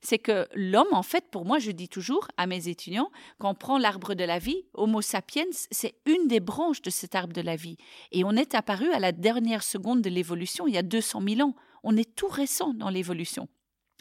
c'est 0.00 0.18
que 0.18 0.48
l'homme, 0.54 0.92
en 0.92 1.02
fait, 1.02 1.26
pour 1.30 1.44
moi, 1.44 1.58
je 1.58 1.70
dis 1.70 1.88
toujours 1.88 2.28
à 2.36 2.46
mes 2.46 2.68
étudiants, 2.68 3.10
quand 3.38 3.50
on 3.50 3.54
prend 3.54 3.78
l'arbre 3.78 4.14
de 4.14 4.24
la 4.24 4.38
vie, 4.38 4.64
Homo 4.74 5.02
sapiens, 5.02 5.44
c'est 5.70 5.94
une 6.06 6.28
des 6.28 6.40
branches 6.40 6.82
de 6.82 6.90
cet 6.90 7.14
arbre 7.14 7.32
de 7.32 7.40
la 7.40 7.56
vie. 7.56 7.76
Et 8.12 8.24
on 8.24 8.32
est 8.32 8.54
apparu 8.54 8.90
à 8.92 8.98
la 8.98 9.12
dernière 9.12 9.62
seconde 9.62 10.02
de 10.02 10.10
l'évolution, 10.10 10.66
il 10.66 10.74
y 10.74 10.78
a 10.78 10.82
200 10.82 11.22
000 11.26 11.48
ans. 11.48 11.54
On 11.82 11.96
est 11.96 12.16
tout 12.16 12.28
récent 12.28 12.74
dans 12.74 12.90
l'évolution. 12.90 13.48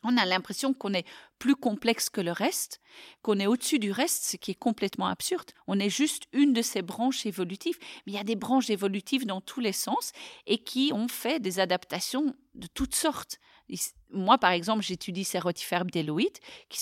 On 0.07 0.17
a 0.17 0.25
l'impression 0.25 0.73
qu'on 0.75 0.93
est 0.93 1.07
plus 1.39 1.55
complexe 1.55 2.09
que 2.09 2.21
le 2.21 2.31
reste, 2.31 2.79
qu'on 3.23 3.39
est 3.39 3.47
au-dessus 3.47 3.79
du 3.79 3.91
reste, 3.91 4.23
ce 4.23 4.37
qui 4.37 4.51
est 4.51 4.59
complètement 4.59 5.07
absurde. 5.07 5.49
On 5.65 5.79
est 5.79 5.89
juste 5.89 6.25
une 6.31 6.53
de 6.53 6.61
ces 6.61 6.83
branches 6.83 7.25
évolutives. 7.25 7.77
Mais 8.05 8.13
il 8.13 8.15
y 8.15 8.19
a 8.19 8.23
des 8.23 8.35
branches 8.35 8.69
évolutives 8.69 9.25
dans 9.25 9.41
tous 9.41 9.61
les 9.61 9.71
sens 9.71 10.11
et 10.45 10.59
qui 10.59 10.91
ont 10.93 11.07
fait 11.07 11.39
des 11.39 11.59
adaptations 11.59 12.35
de 12.53 12.67
toutes 12.67 12.93
sortes. 12.93 13.39
Moi, 14.15 14.37
par 14.39 14.51
exemple, 14.51 14.81
j'étudie 14.83 15.23
ces 15.23 15.39
rotifères 15.39 15.85
bdelloïdes 15.85 16.39
qui, 16.69 16.79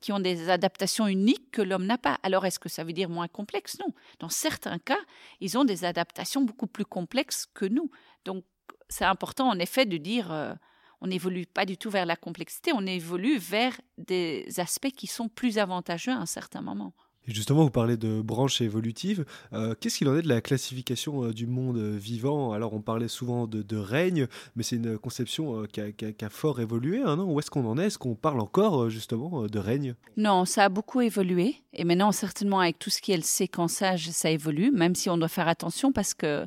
qui 0.00 0.12
ont 0.12 0.20
des 0.20 0.50
adaptations 0.50 1.08
uniques 1.08 1.50
que 1.50 1.62
l'homme 1.62 1.86
n'a 1.86 1.98
pas. 1.98 2.18
Alors, 2.22 2.46
est-ce 2.46 2.60
que 2.60 2.68
ça 2.68 2.84
veut 2.84 2.92
dire 2.92 3.08
moins 3.08 3.26
complexe? 3.26 3.78
Non. 3.80 3.92
Dans 4.20 4.28
certains 4.28 4.78
cas, 4.78 5.00
ils 5.40 5.58
ont 5.58 5.64
des 5.64 5.84
adaptations 5.84 6.42
beaucoup 6.42 6.68
plus 6.68 6.84
complexes 6.84 7.46
que 7.54 7.64
nous. 7.64 7.90
Donc, 8.24 8.44
c'est 8.88 9.04
important, 9.04 9.48
en 9.48 9.58
effet, 9.58 9.86
de 9.86 9.96
dire... 9.96 10.30
euh, 10.30 10.54
on 11.00 11.08
n'évolue 11.08 11.44
pas 11.44 11.66
du 11.66 11.76
tout 11.76 11.90
vers 11.90 12.06
la 12.06 12.16
complexité, 12.16 12.72
on 12.72 12.86
évolue 12.86 13.36
vers 13.36 13.78
des 13.98 14.46
aspects 14.56 14.92
qui 14.92 15.06
sont 15.06 15.28
plus 15.28 15.58
avantageux 15.58 16.12
à 16.12 16.16
un 16.16 16.24
certain 16.24 16.62
moment. 16.62 16.94
Justement, 17.26 17.64
vous 17.64 17.70
parlez 17.70 17.96
de 17.96 18.20
branches 18.20 18.60
évolutives. 18.60 19.24
Euh, 19.54 19.74
Qu'est-ce 19.80 19.98
qu'il 19.98 20.08
en 20.08 20.16
est 20.16 20.22
de 20.22 20.28
la 20.28 20.42
classification 20.42 21.24
euh, 21.24 21.32
du 21.32 21.46
monde 21.46 21.78
euh, 21.78 21.96
vivant? 21.96 22.52
Alors, 22.52 22.74
on 22.74 22.82
parlait 22.82 23.08
souvent 23.08 23.46
de, 23.46 23.76
règne, 23.76 24.26
mais 24.56 24.62
c'est 24.62 24.76
une 24.76 24.98
conception 24.98 25.64
qui, 25.72 25.80
a, 25.80 26.30
fort 26.30 26.60
évolué. 26.60 27.00
hein, 27.00 27.16
non? 27.16 27.32
Où 27.32 27.38
est-ce 27.38 27.50
qu'on 27.50 27.64
en 27.66 27.78
est? 27.78 27.86
Est-ce 27.86 27.98
qu'on 27.98 28.14
parle 28.14 28.40
encore 28.40 28.90
justement 28.90 29.46
de 29.46 29.58
règne? 29.58 29.94
Non, 30.16 30.44
ça 30.44 30.64
a 30.64 30.68
beaucoup 30.68 31.00
évolué. 31.00 31.56
Et 31.72 31.84
maintenant, 31.84 32.12
certainement, 32.12 32.60
avec 32.60 32.78
tout 32.78 32.90
ce 32.90 33.00
qui 33.00 33.12
est 33.12 33.16
le 33.16 33.22
séquençage, 33.22 34.10
ça 34.10 34.30
évolue, 34.30 34.70
même 34.70 34.94
si 34.94 35.08
on 35.08 35.16
doit 35.16 35.28
faire 35.28 35.48
attention 35.48 35.92
parce 35.92 36.14
que 36.14 36.46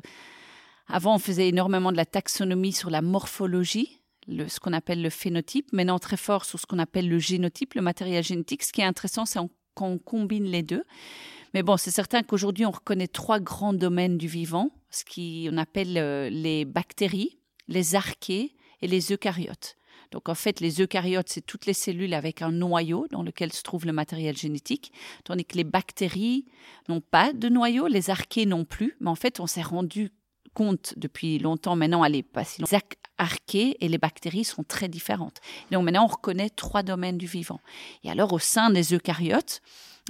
avant, 0.86 1.16
on 1.16 1.18
faisait 1.18 1.48
énormément 1.48 1.92
de 1.92 1.96
la 1.96 2.06
taxonomie 2.06 2.72
sur 2.72 2.88
la 2.88 3.02
morphologie, 3.02 4.00
ce 4.28 4.60
qu'on 4.60 4.72
appelle 4.72 5.02
le 5.02 5.10
phénotype. 5.10 5.72
Maintenant, 5.72 5.98
très 5.98 6.16
fort 6.16 6.44
sur 6.44 6.58
ce 6.58 6.66
qu'on 6.66 6.78
appelle 6.78 7.08
le 7.08 7.18
génotype, 7.18 7.74
le 7.74 7.82
matériel 7.82 8.24
génétique. 8.24 8.62
Ce 8.62 8.72
qui 8.72 8.80
est 8.80 8.84
intéressant, 8.84 9.26
c'est 9.26 9.38
en- 9.38 9.50
quand 9.78 9.86
on 9.88 9.98
combine 9.98 10.44
les 10.44 10.62
deux. 10.62 10.84
Mais 11.54 11.62
bon, 11.62 11.76
c'est 11.76 11.92
certain 11.92 12.22
qu'aujourd'hui, 12.22 12.66
on 12.66 12.72
reconnaît 12.72 13.08
trois 13.08 13.38
grands 13.38 13.72
domaines 13.72 14.18
du 14.18 14.26
vivant, 14.26 14.70
ce 14.90 15.04
qu'on 15.04 15.56
appelle 15.56 15.96
euh, 15.96 16.28
les 16.28 16.64
bactéries, 16.64 17.38
les 17.68 17.94
archées 17.94 18.54
et 18.82 18.88
les 18.88 19.12
eucaryotes. 19.12 19.76
Donc 20.10 20.28
en 20.28 20.34
fait, 20.34 20.60
les 20.60 20.80
eucaryotes, 20.80 21.28
c'est 21.28 21.44
toutes 21.44 21.66
les 21.66 21.74
cellules 21.74 22.14
avec 22.14 22.42
un 22.42 22.50
noyau 22.50 23.06
dans 23.10 23.22
lequel 23.22 23.52
se 23.52 23.62
trouve 23.62 23.86
le 23.86 23.92
matériel 23.92 24.36
génétique, 24.36 24.92
tandis 25.24 25.44
que 25.44 25.56
les 25.56 25.64
bactéries 25.64 26.46
n'ont 26.88 27.02
pas 27.02 27.32
de 27.32 27.48
noyau, 27.48 27.86
les 27.86 28.10
archées 28.10 28.46
non 28.46 28.64
plus. 28.64 28.96
Mais 29.00 29.10
en 29.10 29.14
fait, 29.14 29.38
on 29.38 29.46
s'est 29.46 29.62
rendu 29.62 30.10
compte 30.54 30.94
depuis 30.96 31.38
longtemps 31.38 31.76
maintenant, 31.76 32.02
allez, 32.02 32.22
pas 32.22 32.44
si 32.44 32.60
longtemps, 32.60 32.78
archées 33.18 33.76
et 33.80 33.88
les 33.88 33.98
bactéries 33.98 34.44
sont 34.44 34.62
très 34.62 34.88
différentes. 34.88 35.40
Donc 35.70 35.84
maintenant, 35.84 36.04
on 36.04 36.08
reconnaît 36.08 36.50
trois 36.50 36.82
domaines 36.82 37.18
du 37.18 37.26
vivant. 37.26 37.60
Et 38.04 38.10
alors, 38.10 38.32
au 38.32 38.38
sein 38.38 38.70
des 38.70 38.94
eucaryotes, 38.94 39.60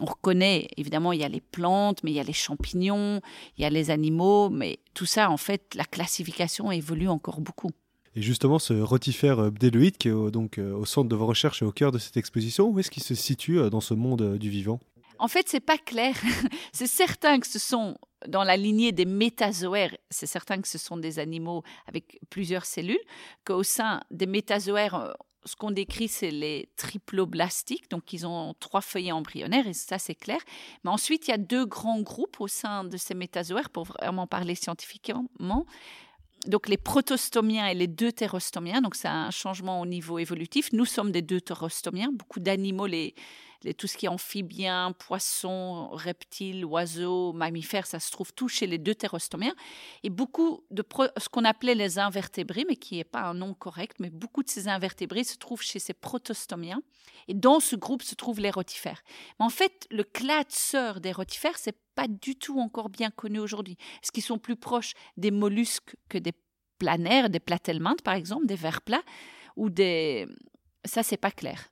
on 0.00 0.04
reconnaît, 0.04 0.68
évidemment, 0.76 1.12
il 1.12 1.20
y 1.20 1.24
a 1.24 1.28
les 1.28 1.40
plantes, 1.40 2.02
mais 2.04 2.12
il 2.12 2.14
y 2.14 2.20
a 2.20 2.24
les 2.24 2.32
champignons, 2.32 3.20
il 3.56 3.62
y 3.62 3.64
a 3.64 3.70
les 3.70 3.90
animaux, 3.90 4.48
mais 4.48 4.78
tout 4.94 5.06
ça, 5.06 5.30
en 5.30 5.36
fait, 5.36 5.74
la 5.74 5.84
classification 5.84 6.70
évolue 6.70 7.08
encore 7.08 7.40
beaucoup. 7.40 7.70
Et 8.14 8.22
justement, 8.22 8.58
ce 8.58 8.74
rotifère 8.74 9.50
bdéloïde, 9.50 9.96
qui 9.96 10.08
est 10.08 10.30
donc 10.30 10.58
au 10.58 10.84
centre 10.84 11.08
de 11.08 11.16
vos 11.16 11.26
recherches 11.26 11.62
et 11.62 11.64
au 11.64 11.72
cœur 11.72 11.92
de 11.92 11.98
cette 11.98 12.16
exposition, 12.16 12.68
où 12.68 12.78
est-ce 12.78 12.90
qu'il 12.90 13.02
se 13.02 13.14
situe 13.14 13.58
dans 13.70 13.80
ce 13.80 13.94
monde 13.94 14.38
du 14.38 14.50
vivant? 14.50 14.80
En 15.18 15.28
fait, 15.28 15.48
c'est 15.48 15.60
pas 15.60 15.78
clair. 15.78 16.14
c'est 16.72 16.86
certain 16.86 17.40
que 17.40 17.46
ce 17.46 17.58
sont 17.58 17.96
dans 18.26 18.44
la 18.44 18.56
lignée 18.56 18.92
des 18.92 19.04
métazoaires, 19.04 19.96
c'est 20.10 20.26
certain 20.26 20.60
que 20.60 20.68
ce 20.68 20.78
sont 20.78 20.96
des 20.96 21.18
animaux 21.18 21.62
avec 21.87 22.18
plusieurs 22.30 22.64
cellules, 22.64 23.00
qu'au 23.44 23.62
sein 23.62 24.02
des 24.10 24.26
métazoaires, 24.26 25.16
ce 25.44 25.56
qu'on 25.56 25.70
décrit, 25.70 26.08
c'est 26.08 26.30
les 26.30 26.68
triploblastiques, 26.76 27.90
donc 27.90 28.12
ils 28.12 28.26
ont 28.26 28.54
trois 28.58 28.80
feuillets 28.80 29.12
embryonnaires, 29.12 29.66
et 29.66 29.72
ça 29.72 29.98
c'est 29.98 30.14
clair. 30.14 30.40
Mais 30.84 30.90
ensuite, 30.90 31.28
il 31.28 31.30
y 31.30 31.34
a 31.34 31.38
deux 31.38 31.64
grands 31.64 32.00
groupes 32.00 32.40
au 32.40 32.48
sein 32.48 32.84
de 32.84 32.96
ces 32.96 33.14
métazoaires, 33.14 33.70
pour 33.70 33.84
vraiment 33.84 34.26
parler 34.26 34.54
scientifiquement 34.54 35.66
donc 36.46 36.68
les 36.68 36.76
protostomiens 36.76 37.66
et 37.66 37.75
les 37.75 37.88
deutérostomiens, 37.88 38.80
donc 38.80 38.94
c'est 38.94 39.08
un 39.08 39.30
changement 39.30 39.80
au 39.80 39.87
niveau 39.87 40.18
évolutif. 40.18 40.72
Nous 40.72 40.84
sommes 40.84 41.10
des 41.10 41.22
deutérostomiens. 41.22 42.10
Beaucoup 42.12 42.38
d'animaux, 42.38 42.87
les, 42.87 43.14
tout 43.76 43.86
ce 43.86 43.96
qui 43.96 44.06
est 44.06 44.08
amphibien, 44.08 44.92
poissons, 44.92 45.88
reptiles, 45.92 46.64
oiseaux, 46.64 47.32
mammifères, 47.32 47.86
ça 47.86 48.00
se 48.00 48.10
trouve 48.10 48.32
tout 48.32 48.48
chez 48.48 48.66
les 48.66 48.78
deutérostomiens. 48.78 49.54
Et 50.02 50.10
beaucoup 50.10 50.64
de 50.70 50.84
ce 51.16 51.28
qu'on 51.28 51.44
appelait 51.44 51.74
les 51.74 51.98
invertébrés, 51.98 52.64
mais 52.68 52.76
qui 52.76 52.96
n'est 52.96 53.04
pas 53.04 53.22
un 53.22 53.34
nom 53.34 53.54
correct, 53.54 53.96
mais 54.00 54.10
beaucoup 54.10 54.42
de 54.42 54.48
ces 54.48 54.68
invertébrés 54.68 55.24
se 55.24 55.36
trouvent 55.36 55.62
chez 55.62 55.78
ces 55.78 55.94
protostomiens. 55.94 56.82
Et 57.26 57.34
dans 57.34 57.60
ce 57.60 57.76
groupe 57.76 58.02
se 58.02 58.14
trouvent 58.14 58.40
les 58.40 58.50
rotifères. 58.50 59.02
Mais 59.38 59.46
en 59.46 59.50
fait, 59.50 59.86
le 59.90 60.04
clade 60.04 60.50
sœur 60.50 61.00
des 61.00 61.12
rotifères, 61.12 61.58
c'est 61.58 61.76
pas 61.94 62.06
du 62.08 62.36
tout 62.36 62.60
encore 62.60 62.88
bien 62.88 63.10
connu 63.10 63.40
aujourd'hui. 63.40 63.76
Est-ce 64.02 64.12
qu'ils 64.12 64.22
sont 64.22 64.38
plus 64.38 64.56
proches 64.56 64.94
des 65.16 65.30
mollusques 65.30 65.96
que 66.08 66.18
des 66.18 66.32
planaires, 66.78 67.28
des 67.28 67.40
platelmintes 67.40 68.02
par 68.02 68.14
exemple, 68.14 68.46
des 68.46 68.54
vers 68.54 68.82
plats 68.82 69.02
ou 69.56 69.68
des 69.68 70.26
ça 70.84 71.02
c'est 71.02 71.16
pas 71.16 71.32
clair. 71.32 71.70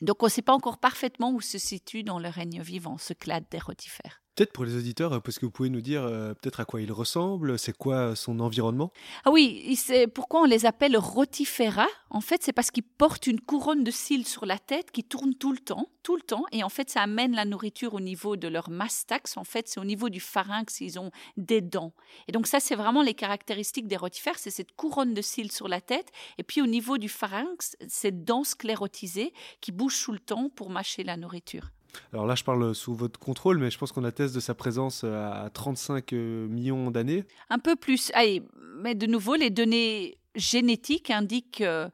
Donc 0.00 0.22
on 0.22 0.26
ne 0.26 0.30
sait 0.30 0.42
pas 0.42 0.54
encore 0.54 0.78
parfaitement 0.78 1.32
où 1.32 1.40
se 1.40 1.58
situe 1.58 2.04
dans 2.04 2.18
le 2.18 2.28
règne 2.28 2.60
vivant 2.60 2.98
ce 2.98 3.12
clade 3.12 3.44
des 3.50 3.58
rotifères. 3.58 4.22
Peut-être 4.38 4.52
pour 4.52 4.64
les 4.64 4.76
auditeurs, 4.76 5.14
euh, 5.14 5.18
parce 5.18 5.40
que 5.40 5.46
vous 5.46 5.50
pouvez 5.50 5.68
nous 5.68 5.80
dire 5.80 6.04
euh, 6.04 6.32
peut-être 6.32 6.60
à 6.60 6.64
quoi 6.64 6.80
il 6.80 6.92
ressemble, 6.92 7.58
c'est 7.58 7.76
quoi 7.76 8.14
son 8.14 8.38
environnement? 8.38 8.92
Ah 9.24 9.32
oui, 9.32 9.74
c'est 9.74 10.06
pourquoi 10.06 10.42
on 10.42 10.44
les 10.44 10.64
appelle 10.64 10.96
rotifera? 10.96 11.88
En 12.10 12.20
fait, 12.20 12.44
c'est 12.44 12.52
parce 12.52 12.70
qu'ils 12.70 12.84
portent 12.84 13.26
une 13.26 13.40
couronne 13.40 13.82
de 13.82 13.90
cils 13.90 14.28
sur 14.28 14.46
la 14.46 14.60
tête 14.60 14.92
qui 14.92 15.02
tourne 15.02 15.34
tout 15.34 15.50
le 15.50 15.58
temps, 15.58 15.88
tout 16.04 16.14
le 16.14 16.22
temps, 16.22 16.44
et 16.52 16.62
en 16.62 16.68
fait, 16.68 16.88
ça 16.88 17.02
amène 17.02 17.34
la 17.34 17.46
nourriture 17.46 17.94
au 17.94 18.00
niveau 18.00 18.36
de 18.36 18.46
leur 18.46 18.70
mastax. 18.70 19.36
En 19.36 19.42
fait, 19.42 19.66
c'est 19.66 19.80
au 19.80 19.84
niveau 19.84 20.08
du 20.08 20.20
pharynx, 20.20 20.80
ils 20.82 21.00
ont 21.00 21.10
des 21.36 21.60
dents. 21.60 21.92
Et 22.28 22.32
donc 22.32 22.46
ça, 22.46 22.60
c'est 22.60 22.76
vraiment 22.76 23.02
les 23.02 23.14
caractéristiques 23.14 23.88
des 23.88 23.96
rotifères, 23.96 24.38
c'est 24.38 24.50
cette 24.50 24.70
couronne 24.76 25.14
de 25.14 25.20
cils 25.20 25.50
sur 25.50 25.66
la 25.66 25.80
tête, 25.80 26.12
et 26.38 26.44
puis 26.44 26.62
au 26.62 26.68
niveau 26.68 26.96
du 26.96 27.08
pharynx, 27.08 27.76
ces 27.88 28.12
dents 28.12 28.44
sclérotisées 28.44 29.32
qui 29.60 29.72
bougent 29.72 30.00
tout 30.00 30.12
le 30.12 30.20
temps 30.20 30.48
pour 30.48 30.70
mâcher 30.70 31.02
la 31.02 31.16
nourriture. 31.16 31.72
Alors 32.12 32.26
là, 32.26 32.34
je 32.34 32.44
parle 32.44 32.74
sous 32.74 32.94
votre 32.94 33.18
contrôle, 33.18 33.58
mais 33.58 33.70
je 33.70 33.78
pense 33.78 33.92
qu'on 33.92 34.04
atteste 34.04 34.34
de 34.34 34.40
sa 34.40 34.54
présence 34.54 35.02
euh, 35.04 35.46
à 35.46 35.50
35 35.50 36.12
euh, 36.12 36.46
millions 36.48 36.90
d'années. 36.90 37.24
Un 37.50 37.58
peu 37.58 37.76
plus. 37.76 38.10
Allez, 38.14 38.42
mais 38.76 38.94
de 38.94 39.06
nouveau, 39.06 39.34
les 39.34 39.50
données 39.50 40.18
génétiques 40.34 41.10
indiquent 41.10 41.58
que 41.58 41.88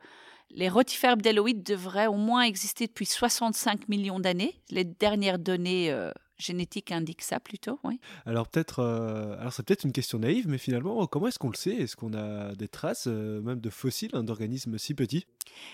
les 0.50 0.68
rotifères 0.68 1.16
bdelloïdes 1.16 1.62
devraient 1.64 2.06
au 2.06 2.14
moins 2.14 2.42
exister 2.42 2.86
depuis 2.86 3.06
65 3.06 3.88
millions 3.88 4.20
d'années. 4.20 4.60
Les 4.70 4.84
dernières 4.84 5.38
données 5.38 5.90
euh, 5.90 6.10
génétique 6.38 6.92
indique 6.92 7.22
ça 7.22 7.40
plutôt, 7.40 7.78
oui. 7.84 8.00
Alors 8.26 8.48
peut-être, 8.48 8.80
euh, 8.80 9.38
alors 9.38 9.52
c'est 9.52 9.62
peut-être 9.62 9.84
une 9.84 9.92
question 9.92 10.18
naïve, 10.18 10.48
mais 10.48 10.58
finalement, 10.58 11.06
comment 11.06 11.28
est-ce 11.28 11.38
qu'on 11.38 11.50
le 11.50 11.56
sait? 11.56 11.74
Est-ce 11.74 11.96
qu'on 11.96 12.14
a 12.14 12.54
des 12.54 12.68
traces, 12.68 13.06
euh, 13.06 13.40
même 13.40 13.60
de 13.60 13.70
fossiles, 13.70 14.10
hein, 14.14 14.24
d'organismes 14.24 14.78
si 14.78 14.94
petits? 14.94 15.26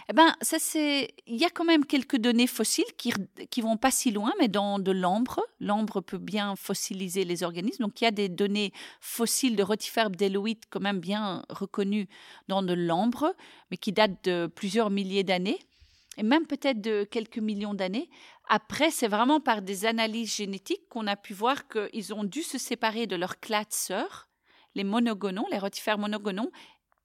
Eh 0.09 0.13
ben, 0.13 0.35
ça 0.43 0.59
c'est, 0.59 1.15
il 1.27 1.37
y 1.37 1.45
a 1.45 1.51
quand 1.51 1.65
même 1.65 1.85
quelques 1.85 2.19
données 2.19 2.47
fossiles 2.47 2.93
qui 2.97 3.13
qui 3.51 3.61
vont 3.61 3.77
pas 3.77 3.91
si 3.91 4.11
loin, 4.11 4.33
mais 4.39 4.49
dans 4.49 4.79
de 4.79 4.93
l'ambre, 4.93 5.41
l'ambre 5.61 6.01
peut 6.01 6.19
bien 6.19 6.57
fossiliser 6.57 7.25
les 7.25 7.43
organismes, 7.43 7.85
donc 7.85 8.01
il 8.01 8.05
y 8.05 8.09
a 8.09 8.13
des 8.13 8.29
données 8.29 8.73
fossiles 9.01 9.57
de 9.57 9.63
rotifères 9.63 10.11
bdelloïdes 10.11 10.65
quand 10.69 10.81
même 10.81 11.01
bien 11.01 11.45
reconnues 11.49 12.09
dans 12.49 12.63
de 12.63 12.75
l'ambre, 12.75 13.35
mais 13.71 13.77
qui 13.77 13.93
datent 13.93 14.25
de 14.25 14.47
plusieurs 14.47 14.91
milliers 14.91 15.25
d'années 15.25 15.59
et 16.21 16.23
même 16.23 16.47
peut-être 16.47 16.81
de 16.81 17.05
quelques 17.05 17.39
millions 17.39 17.75
d'années. 17.75 18.09
Après, 18.53 18.91
c'est 18.91 19.07
vraiment 19.07 19.39
par 19.39 19.63
des 19.63 19.87
analyses 19.87 20.35
génétiques 20.35 20.89
qu'on 20.89 21.07
a 21.07 21.15
pu 21.15 21.35
voir 21.35 21.69
qu'ils 21.69 22.13
ont 22.13 22.25
dû 22.25 22.43
se 22.43 22.59
séparer 22.59 23.07
de 23.07 23.15
leur 23.15 23.39
clade 23.39 23.71
sœur, 23.73 24.29
les 24.75 24.83
monogonons, 24.83 25.47
les 25.53 25.59
rotifères 25.59 25.99
monogonons. 25.99 26.51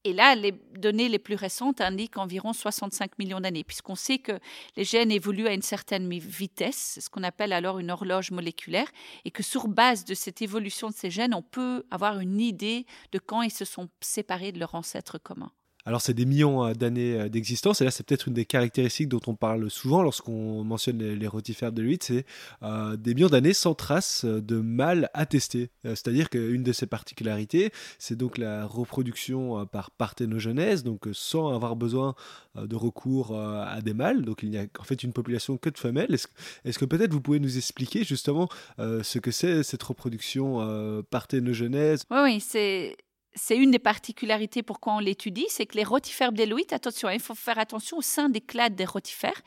Et 0.06 0.14
là, 0.14 0.34
les 0.34 0.54
données 0.74 1.08
les 1.08 1.20
plus 1.20 1.36
récentes 1.36 1.82
indiquent 1.82 2.18
environ 2.18 2.52
65 2.52 3.20
millions 3.20 3.40
d'années, 3.40 3.64
puisqu'on 3.64 3.94
sait 3.94 4.18
que 4.18 4.40
les 4.76 4.84
gènes 4.84 5.12
évoluent 5.12 5.48
à 5.48 5.54
une 5.54 5.62
certaine 5.62 6.10
vitesse, 6.18 6.98
ce 7.00 7.12
qu'on 7.12 7.22
appelle 7.22 7.54
alors 7.54 7.78
une 7.78 7.92
horloge 7.92 8.32
moléculaire, 8.32 8.88
et 9.24 9.30
que 9.30 9.44
sur 9.44 9.68
base 9.68 10.04
de 10.04 10.16
cette 10.16 10.42
évolution 10.42 10.90
de 10.90 10.96
ces 10.96 11.12
gènes, 11.12 11.36
on 11.36 11.44
peut 11.44 11.86
avoir 11.92 12.22
une 12.22 12.42
idée 12.42 12.88
de 13.12 13.20
quand 13.20 13.44
ils 13.44 13.54
se 13.54 13.66
sont 13.66 13.88
séparés 14.02 14.52
de 14.52 14.58
leur 14.58 14.74
ancêtre 14.74 15.20
commun. 15.20 15.52
Alors 15.88 16.02
c'est 16.02 16.16
des 16.16 16.26
millions 16.26 16.66
euh, 16.66 16.74
d'années 16.74 17.20
euh, 17.20 17.30
d'existence, 17.30 17.80
et 17.82 17.86
là 17.86 17.92
c'est 17.92 18.04
peut-être 18.04 18.28
une 18.28 18.34
des 18.34 18.46
caractéristiques 18.46 19.08
dont 19.08 19.22
on 19.28 19.36
parle 19.36 19.70
souvent 19.70 20.02
lorsqu'on 20.02 20.64
mentionne 20.64 20.98
les, 20.98 21.28
rotifères 21.28 21.72
de 21.72 21.84
l'huile, 21.84 22.00
c'est 22.02 22.26
euh, 22.64 22.98
des 22.98 23.14
millions 23.14 23.28
d'années 23.28 23.54
sans 23.54 23.76
trace 23.76 24.26
de 24.26 24.60
mâles 24.60 25.10
attestés. 25.14 25.70
C'est-à-dire 25.84 26.30
qu'une 26.30 26.64
de 26.64 26.72
ces 26.72 26.88
particularités, 26.88 27.72
c'est 28.00 28.16
donc 28.16 28.38
la 28.38 28.66
reproduction 28.66 29.66
par 29.66 29.92
parthénogenèse, 29.92 30.84
donc 30.84 31.08
sans 31.14 31.54
avoir 31.54 31.76
besoin 31.76 32.16
de 32.56 32.76
recours 32.76 33.38
à 33.38 33.82
des 33.82 33.94
mâles, 33.94 34.24
donc 34.24 34.44
il 34.44 34.50
n'y 34.50 34.58
a 34.58 34.66
en 34.80 34.84
fait 34.84 35.04
une 35.04 35.14
population 35.14 35.58
que 35.58 35.70
de 35.70 35.78
femelles. 35.78 36.16
Est-ce 36.64 36.80
que, 36.80 36.86
peut-être 36.86 37.12
vous 37.12 37.22
pouvez 37.22 37.40
nous 37.40 37.58
expliquer 37.58 38.04
justement 38.04 38.48
ce 38.78 39.20
que 39.20 39.32
c'est 39.32 39.64
cette 39.64 39.84
reproduction 39.84 41.04
parthénogenèse? 41.10 42.04
Oui, 42.12 42.20
oui, 42.24 42.40
c'est 42.40 42.96
c'est 43.36 43.58
une 43.58 43.72
des 43.72 43.80
particularités 43.80 44.64
pourquoi 44.64 44.94
on 44.94 45.00
l'étudie, 45.00 45.46
c'est 45.50 45.66
que 45.66 45.76
les 45.76 45.84
rotifères 45.84 46.32
bdelloïdes, 46.32 46.74
attention, 46.74 47.10
il 47.10 47.20
faut 47.20 47.36
faire 47.36 47.60
attention 47.60 47.98
au 47.98 48.02
sein 48.02 48.30
des 48.30 48.42
clades 48.42 48.76
des 48.76 48.86
rotifères. 48.86 49.42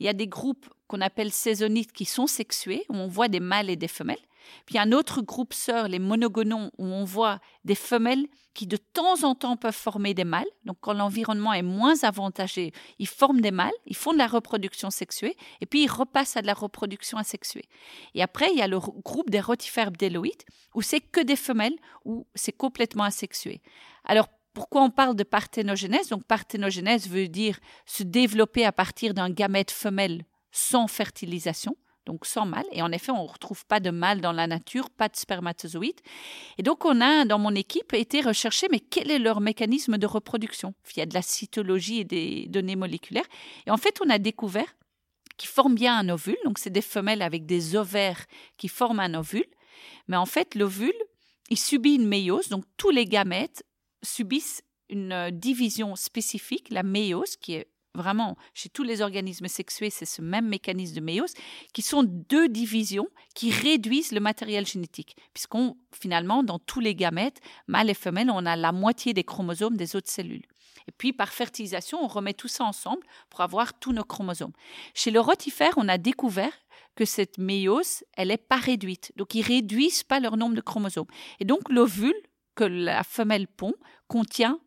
Il 0.00 0.06
y 0.06 0.08
a 0.08 0.14
des 0.14 0.26
groupes 0.26 0.66
qu'on 0.88 1.02
appelle 1.02 1.30
saisonites 1.30 1.92
qui 1.92 2.06
sont 2.06 2.26
sexués, 2.26 2.84
où 2.88 2.94
on 2.94 3.06
voit 3.06 3.28
des 3.28 3.40
mâles 3.40 3.70
et 3.70 3.76
des 3.76 3.88
femelles. 3.88 4.16
Puis 4.66 4.78
un 4.78 4.92
autre 4.92 5.22
groupe 5.22 5.52
sœur, 5.52 5.88
les 5.88 5.98
monogonons, 5.98 6.70
où 6.78 6.86
on 6.86 7.04
voit 7.04 7.40
des 7.64 7.74
femelles 7.74 8.26
qui 8.54 8.66
de 8.66 8.76
temps 8.76 9.24
en 9.24 9.34
temps 9.34 9.56
peuvent 9.56 9.74
former 9.74 10.14
des 10.14 10.24
mâles. 10.24 10.46
Donc 10.64 10.76
quand 10.80 10.92
l'environnement 10.92 11.52
est 11.52 11.62
moins 11.62 12.04
avantagé, 12.04 12.72
ils 12.98 13.08
forment 13.08 13.40
des 13.40 13.50
mâles, 13.50 13.72
ils 13.86 13.96
font 13.96 14.12
de 14.12 14.18
la 14.18 14.28
reproduction 14.28 14.90
sexuée, 14.90 15.36
et 15.60 15.66
puis 15.66 15.82
ils 15.82 15.90
repassent 15.90 16.36
à 16.36 16.42
de 16.42 16.46
la 16.46 16.54
reproduction 16.54 17.18
asexuée. 17.18 17.68
Et 18.14 18.22
après, 18.22 18.50
il 18.52 18.58
y 18.58 18.62
a 18.62 18.68
le 18.68 18.78
groupe 18.78 19.30
des 19.30 19.40
rotifères 19.40 19.90
bdelloïdes, 19.90 20.44
où 20.74 20.82
c'est 20.82 21.00
que 21.00 21.20
des 21.20 21.36
femelles, 21.36 21.76
où 22.04 22.26
c'est 22.34 22.52
complètement 22.52 23.04
asexué. 23.04 23.60
Alors 24.04 24.28
pourquoi 24.52 24.82
on 24.82 24.90
parle 24.90 25.16
de 25.16 25.24
parthénogenèse? 25.24 26.08
Donc 26.08 26.24
parthénogenèse 26.24 27.08
veut 27.08 27.26
dire 27.28 27.58
se 27.86 28.04
développer 28.04 28.64
à 28.64 28.70
partir 28.70 29.12
d'un 29.12 29.30
gamète 29.30 29.72
femelle 29.72 30.24
sans 30.52 30.86
fertilisation 30.86 31.76
donc 32.06 32.26
sans 32.26 32.46
mâle. 32.46 32.66
Et 32.72 32.82
en 32.82 32.92
effet, 32.92 33.12
on 33.12 33.24
ne 33.24 33.28
retrouve 33.28 33.64
pas 33.66 33.80
de 33.80 33.90
mâle 33.90 34.20
dans 34.20 34.32
la 34.32 34.46
nature, 34.46 34.90
pas 34.90 35.08
de 35.08 35.16
spermatozoïdes. 35.16 36.00
Et 36.58 36.62
donc, 36.62 36.84
on 36.84 37.00
a, 37.00 37.24
dans 37.24 37.38
mon 37.38 37.54
équipe, 37.54 37.92
été 37.92 38.20
rechercher, 38.20 38.68
mais 38.70 38.80
quel 38.80 39.10
est 39.10 39.18
leur 39.18 39.40
mécanisme 39.40 39.98
de 39.98 40.06
reproduction? 40.06 40.74
Il 40.94 40.98
y 40.98 41.02
a 41.02 41.06
de 41.06 41.14
la 41.14 41.22
cytologie 41.22 42.00
et 42.00 42.04
des 42.04 42.46
données 42.48 42.76
moléculaires. 42.76 43.26
Et 43.66 43.70
en 43.70 43.76
fait, 43.76 44.00
on 44.04 44.10
a 44.10 44.18
découvert 44.18 44.76
qu'ils 45.36 45.48
forment 45.48 45.74
bien 45.74 45.96
un 45.96 46.08
ovule. 46.08 46.36
Donc, 46.44 46.58
c'est 46.58 46.70
des 46.70 46.82
femelles 46.82 47.22
avec 47.22 47.46
des 47.46 47.76
ovaires 47.76 48.24
qui 48.56 48.68
forment 48.68 49.00
un 49.00 49.14
ovule. 49.14 49.46
Mais 50.08 50.16
en 50.16 50.26
fait, 50.26 50.54
l'ovule, 50.54 50.94
il 51.50 51.58
subit 51.58 51.94
une 51.94 52.06
méiose. 52.06 52.48
Donc, 52.48 52.64
tous 52.76 52.90
les 52.90 53.06
gamètes 53.06 53.64
subissent 54.02 54.62
une 54.90 55.12
euh, 55.12 55.30
division 55.30 55.96
spécifique, 55.96 56.68
la 56.70 56.82
méiose, 56.82 57.36
qui 57.36 57.54
est 57.54 57.68
vraiment 57.94 58.36
chez 58.54 58.68
tous 58.68 58.82
les 58.82 59.00
organismes 59.00 59.48
sexués, 59.48 59.90
c'est 59.90 60.04
ce 60.04 60.22
même 60.22 60.48
mécanisme 60.48 60.94
de 60.96 61.00
méiose, 61.00 61.34
qui 61.72 61.82
sont 61.82 62.02
deux 62.02 62.48
divisions 62.48 63.08
qui 63.34 63.50
réduisent 63.50 64.12
le 64.12 64.20
matériel 64.20 64.66
génétique. 64.66 65.16
Puisqu'on, 65.32 65.76
finalement, 65.92 66.42
dans 66.42 66.58
tous 66.58 66.80
les 66.80 66.94
gamètes, 66.94 67.40
mâles 67.66 67.90
et 67.90 67.94
femelles, 67.94 68.30
on 68.30 68.46
a 68.46 68.56
la 68.56 68.72
moitié 68.72 69.14
des 69.14 69.24
chromosomes 69.24 69.76
des 69.76 69.96
autres 69.96 70.10
cellules. 70.10 70.46
Et 70.86 70.92
puis, 70.92 71.12
par 71.12 71.32
fertilisation, 71.32 72.02
on 72.02 72.08
remet 72.08 72.34
tout 72.34 72.48
ça 72.48 72.64
ensemble 72.64 73.02
pour 73.30 73.40
avoir 73.40 73.78
tous 73.78 73.92
nos 73.92 74.04
chromosomes. 74.04 74.52
Chez 74.92 75.10
le 75.10 75.20
rotifère, 75.20 75.74
on 75.76 75.88
a 75.88 75.98
découvert 75.98 76.52
que 76.94 77.04
cette 77.04 77.38
méiose, 77.38 78.04
elle 78.16 78.28
n'est 78.28 78.36
pas 78.36 78.56
réduite. 78.56 79.12
Donc, 79.16 79.34
ils 79.34 79.42
réduisent 79.42 80.02
pas 80.02 80.20
leur 80.20 80.36
nombre 80.36 80.54
de 80.54 80.60
chromosomes. 80.60 81.06
Et 81.40 81.44
donc, 81.44 81.68
l'ovule 81.70 82.14
que 82.54 82.64
la 82.64 83.02
femelle 83.02 83.48
pond 83.48 83.74
contient 84.08 84.60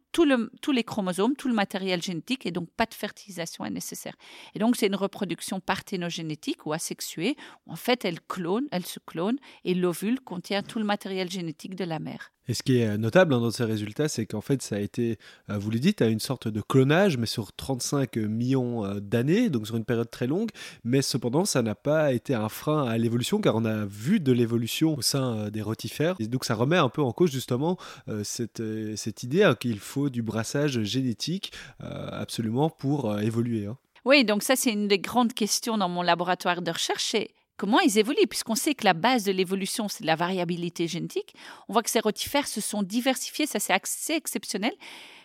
tous 0.62 0.72
les 0.72 0.84
chromosomes, 0.84 1.36
tout 1.36 1.48
le 1.48 1.54
matériel 1.54 2.02
génétique, 2.02 2.46
et 2.46 2.52
donc 2.52 2.70
pas 2.72 2.86
de 2.86 2.94
fertilisation 2.94 3.66
est 3.66 3.70
nécessaire. 3.70 4.16
Et 4.56 4.60
donc 4.60 4.76
c'est 4.76 4.88
une 4.88 4.96
reproduction 4.96 5.60
parthénogénétique 5.60 6.66
ou 6.66 6.74
asexuée, 6.74 7.36
où 7.66 7.74
en 7.74 7.76
fait 7.76 8.06
elle 8.06 8.22
clone, 8.22 8.68
elle 8.72 8.86
se 8.86 9.00
clone, 9.00 9.38
et 9.64 9.74
l'ovule 9.74 10.20
contient 10.20 10.64
tout 10.64 10.80
le 10.80 10.86
matériel 10.86 11.30
génétique 11.30 11.76
de 11.76 11.84
la 11.84 12.00
mère. 12.00 12.32
Et 12.48 12.54
ce 12.54 12.64
qui 12.64 12.80
est 12.80 12.88
euh, 12.88 12.98
notable 12.98 13.34
hein, 13.34 13.40
dans 13.40 13.52
ces 13.52 13.64
résultats, 13.64 14.08
c'est 14.08 14.26
qu'en 14.26 14.42
fait, 14.42 14.62
ça 14.62 14.76
a 14.76 14.80
été, 14.80 15.18
euh, 15.50 15.58
vous 15.58 15.70
le 15.70 15.80
dites, 15.80 16.02
à 16.02 16.08
une 16.08 16.20
sorte 16.20 16.48
de 16.48 16.62
clonage, 16.62 17.18
mais 17.18 17.26
sur 17.26 17.54
35 17.54 18.18
millions 18.18 18.86
euh, 18.86 19.00
d'années, 19.00 19.50
donc 19.50 19.68
sur 19.68 19.76
une 19.76 19.86
période 19.86 20.10
très 20.10 20.28
longue. 20.28 20.50
Mais 20.84 21.02
cependant, 21.02 21.46
ça 21.46 21.62
n'a 21.62 21.76
pas 21.76 22.14
été 22.14 22.34
un 22.34 22.50
frein 22.50 22.86
à 22.86 22.98
l'évolution, 22.98 23.42
car 23.42 23.56
on 23.56 23.66
a 23.66 23.86
vu 23.86 24.20
de 24.20 24.32
l'évolution 24.32 24.98
au 24.98 25.02
sein 25.02 25.50
des 25.50 25.62
rotifères. 25.62 26.16
Et 26.20 26.28
donc, 26.28 26.46
ça 26.46 26.56
remet 26.56 26.78
un 26.78 26.90
peu 26.90 27.02
en 27.02 27.12
cause 27.12 27.32
justement 27.32 27.78
cette, 28.24 28.62
cette 28.96 29.24
idée 29.24 29.44
hein, 29.44 29.56
qu'il 29.56 29.80
faut 29.80 30.10
du 30.10 30.22
brassage 30.22 30.82
génétique 30.84 31.52
absolument 31.80 32.70
pour 32.70 33.20
évoluer. 33.20 33.66
Hein. 33.66 33.78
Oui, 34.06 34.24
donc 34.24 34.44
ça, 34.44 34.56
c'est 34.56 34.72
une 34.72 34.88
des 34.88 35.00
grandes 35.00 35.34
questions 35.34 35.78
dans 35.78 35.90
mon 35.90 36.02
laboratoire 36.02 36.62
de 36.62 36.72
recherche 36.72 37.16
comment 37.58 37.80
ils 37.80 37.98
évoluent, 37.98 38.28
puisqu'on 38.30 38.56
sait 38.56 38.76
que 38.76 38.86
la 38.86 38.94
base 38.94 39.24
de 39.24 39.32
l'évolution, 39.32 39.88
c'est 39.88 40.06
la 40.06 40.16
variabilité 40.16 40.88
génétique. 40.88 41.34
On 41.68 41.74
voit 41.74 41.84
que 41.84 41.90
ces 41.90 42.00
rotifères 42.00 42.48
se 42.48 42.62
sont 42.62 42.84
diversifiés, 42.84 43.48
ça 43.48 43.60
c'est 43.60 43.74
assez 43.74 44.14
exceptionnel, 44.14 44.74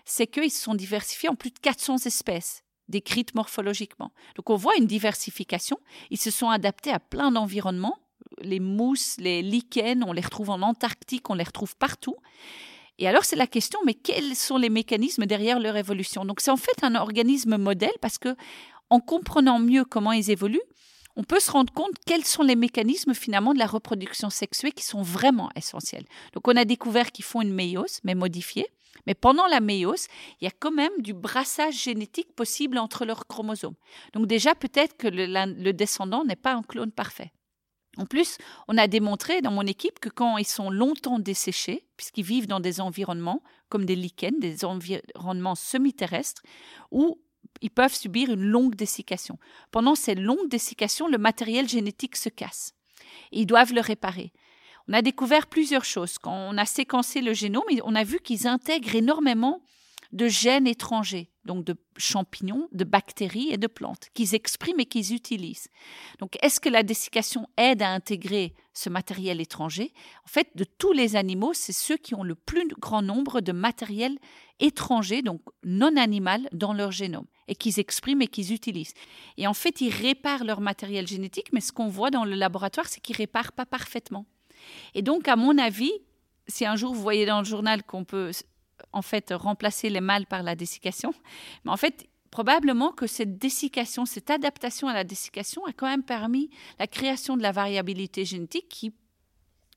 c'est 0.05 0.27
qu'ils 0.27 0.51
se 0.51 0.63
sont 0.63 0.75
diversifiés 0.75 1.29
en 1.29 1.35
plus 1.35 1.51
de 1.51 1.59
400 1.59 2.07
espèces 2.07 2.65
décrites 2.89 3.35
morphologiquement. 3.35 4.13
Donc 4.37 4.51
on 4.51 4.57
voit 4.57 4.77
une 4.77 4.87
diversification, 4.87 5.79
ils 6.11 6.21
se 6.21 6.31
sont 6.31 6.51
adaptés 6.51 6.91
à 6.91 7.01
plein 7.01 7.31
d'environnements, 7.31 7.99
les 8.41 8.61
mousses, 8.61 9.17
les 9.19 9.43
lichens, 9.43 10.05
on 10.07 10.13
les 10.13 10.21
retrouve 10.21 10.51
en 10.51 10.63
Antarctique, 10.63 11.31
on 11.31 11.35
les 11.35 11.45
retrouve 11.45 11.77
partout. 11.77 12.17
Et 12.99 13.09
alors 13.09 13.25
c'est 13.25 13.37
la 13.37 13.47
question, 13.47 13.81
mais 13.87 13.95
quels 13.95 14.37
sont 14.37 14.59
les 14.59 14.69
mécanismes 14.69 15.27
derrière 15.27 15.59
leur 15.59 15.77
évolution? 15.77 16.25
Donc 16.25 16.41
c'est 16.41 16.51
en 16.51 16.57
fait 16.57 16.83
un 16.83 16.95
organisme 16.95 17.57
modèle 17.57 17.97
parce 18.01 18.19
que 18.19 18.37
en 18.91 19.01
comprenant 19.01 19.59
mieux 19.59 19.85
comment 19.85 20.13
ils 20.13 20.31
évoluent, 20.31 20.61
on 21.17 21.25
peut 21.25 21.41
se 21.41 21.51
rendre 21.51 21.73
compte 21.73 21.93
quels 22.07 22.25
sont 22.25 22.43
les 22.43 22.57
mécanismes 22.57 23.15
finalement 23.15 23.55
de 23.55 23.59
la 23.59 23.67
reproduction 23.67 24.31
sexuée 24.31 24.73
qui 24.73 24.85
sont 24.85 25.03
vraiment 25.03 25.51
essentiels. 25.57 26.05
Donc 26.33 26.49
on 26.49 26.57
a 26.57 26.65
découvert 26.65 27.13
qu'ils 27.13 27.25
font 27.25 27.43
une 27.43 27.53
méiose, 27.53 28.01
mais 28.05 28.15
modifiée. 28.15 28.67
Mais 29.07 29.15
pendant 29.15 29.47
la 29.47 29.61
méiose, 29.61 30.07
il 30.41 30.45
y 30.45 30.49
a 30.49 30.53
quand 30.59 30.71
même 30.71 30.93
du 30.99 31.13
brassage 31.13 31.83
génétique 31.83 32.35
possible 32.35 32.79
entre 32.79 33.05
leurs 33.05 33.27
chromosomes. 33.27 33.75
Donc 34.13 34.27
déjà, 34.27 34.55
peut-être 34.55 34.97
que 34.97 35.09
le, 35.09 35.73
descendant 35.73 36.25
n'est 36.25 36.37
pas 36.37 36.55
un 36.55 36.63
clone 36.63 36.93
parfait. 36.93 37.33
En 37.99 38.07
plus, 38.07 38.39
on 38.69 38.79
a 38.79 38.87
démontré 38.87 39.43
dans 39.43 39.51
mon 39.51 39.67
équipe 39.67 39.99
que 39.99 40.09
quand 40.09 40.39
ils 40.39 40.47
sont 40.47 40.71
longtemps 40.71 41.19
desséchés, 41.19 41.85
puisqu'ils 41.97 42.25
vivent 42.25 42.47
dans 42.47 42.61
des 42.61 42.81
environnements 42.81 43.43
comme 43.69 43.85
des 43.85 43.97
lichens, 43.97 44.39
des 44.39 44.65
environnements 44.65 45.55
semi-terrestres, 45.55 46.43
où 46.91 47.22
ils 47.61 47.71
peuvent 47.71 47.95
subir 47.95 48.31
une 48.31 48.45
longue 48.45 48.75
dessiccation. 48.75 49.39
Pendant 49.71 49.95
ces 49.95 50.15
longues 50.15 50.49
dessiccations, 50.49 51.09
le 51.09 51.19
matériel 51.19 51.69
génétique 51.69 52.17
se 52.17 52.29
casse. 52.29 52.75
Et 53.31 53.41
ils 53.41 53.47
doivent 53.47 53.73
le 53.73 53.81
réparer. 53.81 54.33
On 54.89 54.93
a 54.93 55.03
découvert 55.03 55.47
plusieurs 55.47 55.85
choses. 55.85 56.19
Quand 56.19 56.35
on 56.35 56.59
a 56.59 56.67
séquencé 56.67 57.21
le 57.21 57.33
génome, 57.33 57.65
on 57.85 57.95
a 57.95 58.05
vu 58.05 58.19
qu'ils 58.21 58.47
intègrent 58.47 58.95
énormément 58.95 59.63
de 60.13 60.29
gènes 60.29 60.67
étrangers, 60.67 61.31
donc 61.45 61.65
de 61.65 61.77
champignons, 61.97 62.69
de 62.73 62.85
bactéries 62.85 63.51
et 63.51 63.57
de 63.57 63.67
plantes, 63.67 64.09
qu'ils 64.15 64.35
expriment 64.35 64.81
et 64.81 64.87
qu'ils 64.87 65.13
utilisent. 65.13 65.69
Donc, 66.19 66.37
est-ce 66.43 66.61
que 66.61 66.69
la 66.69 66.83
dessiccation 66.83 67.49
aide 67.57 67.83
à 67.83 67.91
intégrer 67.91 68.55
ce 68.75 68.89
matériel 68.89 69.41
étranger? 69.41 69.93
En 70.25 70.29
fait, 70.29 70.49
de 70.55 70.65
tous 70.65 70.93
les 70.93 71.17
animaux, 71.17 71.53
c'est 71.55 71.73
ceux 71.73 71.97
qui 71.97 72.15
ont 72.15 72.23
le 72.23 72.35
plus 72.35 72.69
grand 72.79 73.03
nombre 73.03 73.41
de 73.41 73.53
matériel 73.53 74.19
étranger, 74.61 75.23
donc 75.23 75.43
non 75.65 75.97
animal, 75.97 76.49
dans 76.53 76.73
leur 76.73 76.93
génome, 76.93 77.27
et 77.49 77.57
qu'ils 77.57 77.81
expriment 77.81 78.23
et 78.23 78.29
qu'ils 78.29 78.53
utilisent. 78.53 78.95
Et 79.37 79.47
en 79.47 79.55
fait, 79.55 79.81
ils 79.81 79.93
réparent 79.93 80.45
leur 80.45 80.61
matériel 80.61 81.09
génétique, 81.09 81.53
mais 81.53 81.61
ce 81.61 81.73
qu'on 81.73 81.89
voit 81.89 82.11
dans 82.11 82.25
le 82.25 82.35
laboratoire, 82.35 82.87
c'est 82.87 83.01
qu'ils 83.01 83.17
réparent 83.17 83.53
pas 83.53 83.67
parfaitement. 83.67 84.27
Et 84.95 85.03
donc, 85.03 85.27
à 85.27 85.35
mon 85.35 85.59
avis, 85.59 85.93
si 86.47 86.65
un 86.67 86.77
jour 86.77 86.95
vous 86.95 87.03
voyez 87.03 87.27
dans 87.27 87.41
le 87.41 87.45
journal 87.45 87.83
qu'on 87.83 88.05
peut 88.05 88.31
en 88.93 89.03
fait 89.03 89.33
remplacer 89.33 89.91
les 89.91 90.01
mâles 90.01 90.27
par 90.27 90.43
la 90.43 90.55
dessiccation. 90.55 91.15
Mais 91.65 91.71
en 91.71 91.77
fait, 91.77 92.09
probablement 92.31 92.93
que 92.93 93.07
cette 93.07 93.39
dessiccation, 93.39 94.07
cette 94.07 94.31
adaptation 94.31 94.89
à 94.89 94.95
la 94.95 95.05
dessiccation 95.05 95.65
a 95.67 95.73
quand 95.73 95.87
même 95.87 96.03
permis 96.03 96.51
la 96.79 96.87
création 96.87 97.37
de 97.37 97.43
la 97.43 97.53
variabilité 97.53 98.25
génétique 98.25 98.69
qui 98.69 98.93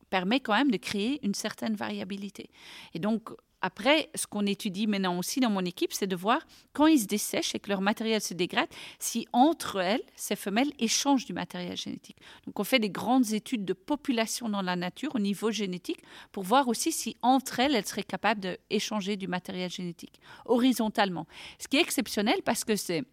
permet 0.10 0.40
quand 0.40 0.54
même 0.54 0.72
de 0.72 0.78
créer 0.78 1.20
une 1.26 1.34
certaine 1.34 1.76
variabilité. 1.76 2.50
Et 2.94 3.00
donc, 3.00 3.30
après, 3.62 4.10
ce 4.16 4.28
qu'on 4.28 4.46
étudie 4.46 4.88
maintenant 4.88 5.18
aussi 5.18 5.40
dans 5.40 5.50
mon 5.50 5.66
équipe, 5.66 5.94
c'est 5.94 6.08
de 6.08 6.16
voir 6.16 6.46
quand 6.74 6.88
ils 6.88 7.00
se 7.00 7.06
dessèchent 7.06 7.56
et 7.56 7.60
que 7.60 7.70
leur 7.70 7.82
matériel 7.82 8.22
se 8.22 8.34
dégrade, 8.34 8.70
si 9.00 9.28
entre 9.34 9.78
elles, 9.78 10.04
ces 10.16 10.36
femelles 10.36 10.72
échangent 10.80 11.26
du 11.26 11.34
matériel 11.34 11.76
génétique. 11.76 12.18
Donc 12.46 12.60
on 12.60 12.64
fait 12.64 12.80
des 12.80 12.90
grandes 12.90 13.34
études 13.34 13.66
de 13.66 13.74
population 13.74 14.50
dans 14.50 14.62
la 14.62 14.76
nature 14.76 15.16
au 15.16 15.20
niveau 15.20 15.52
génétique 15.52 16.02
pour 16.32 16.44
voir 16.44 16.68
aussi 16.68 16.92
si 16.92 17.18
entre 17.22 17.60
elles, 17.60 17.76
elles 17.76 17.88
seraient 17.88 18.04
capables 18.04 18.42
d'échanger 18.42 19.18
du 19.18 19.28
matériel 19.28 19.72
génétique 19.72 20.20
horizontalement. 20.46 21.26
Ce 21.60 21.68
qui 21.68 21.78
est 21.78 21.82
exceptionnel 21.82 22.42
parce 22.44 22.64
que 22.64 22.76
c'est 22.76 23.04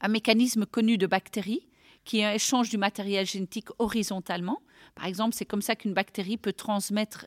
un 0.00 0.08
mécanisme 0.08 0.66
connu 0.66 0.98
de 0.98 1.06
bactéries 1.06 1.66
qui 2.04 2.20
échangent 2.20 2.70
du 2.70 2.78
matériel 2.78 3.26
génétique 3.26 3.68
horizontalement. 3.78 4.60
Par 4.94 5.06
exemple, 5.06 5.34
c'est 5.34 5.44
comme 5.44 5.62
ça 5.62 5.76
qu'une 5.76 5.92
bactérie 5.92 6.36
peut 6.36 6.52
transmettre 6.52 7.26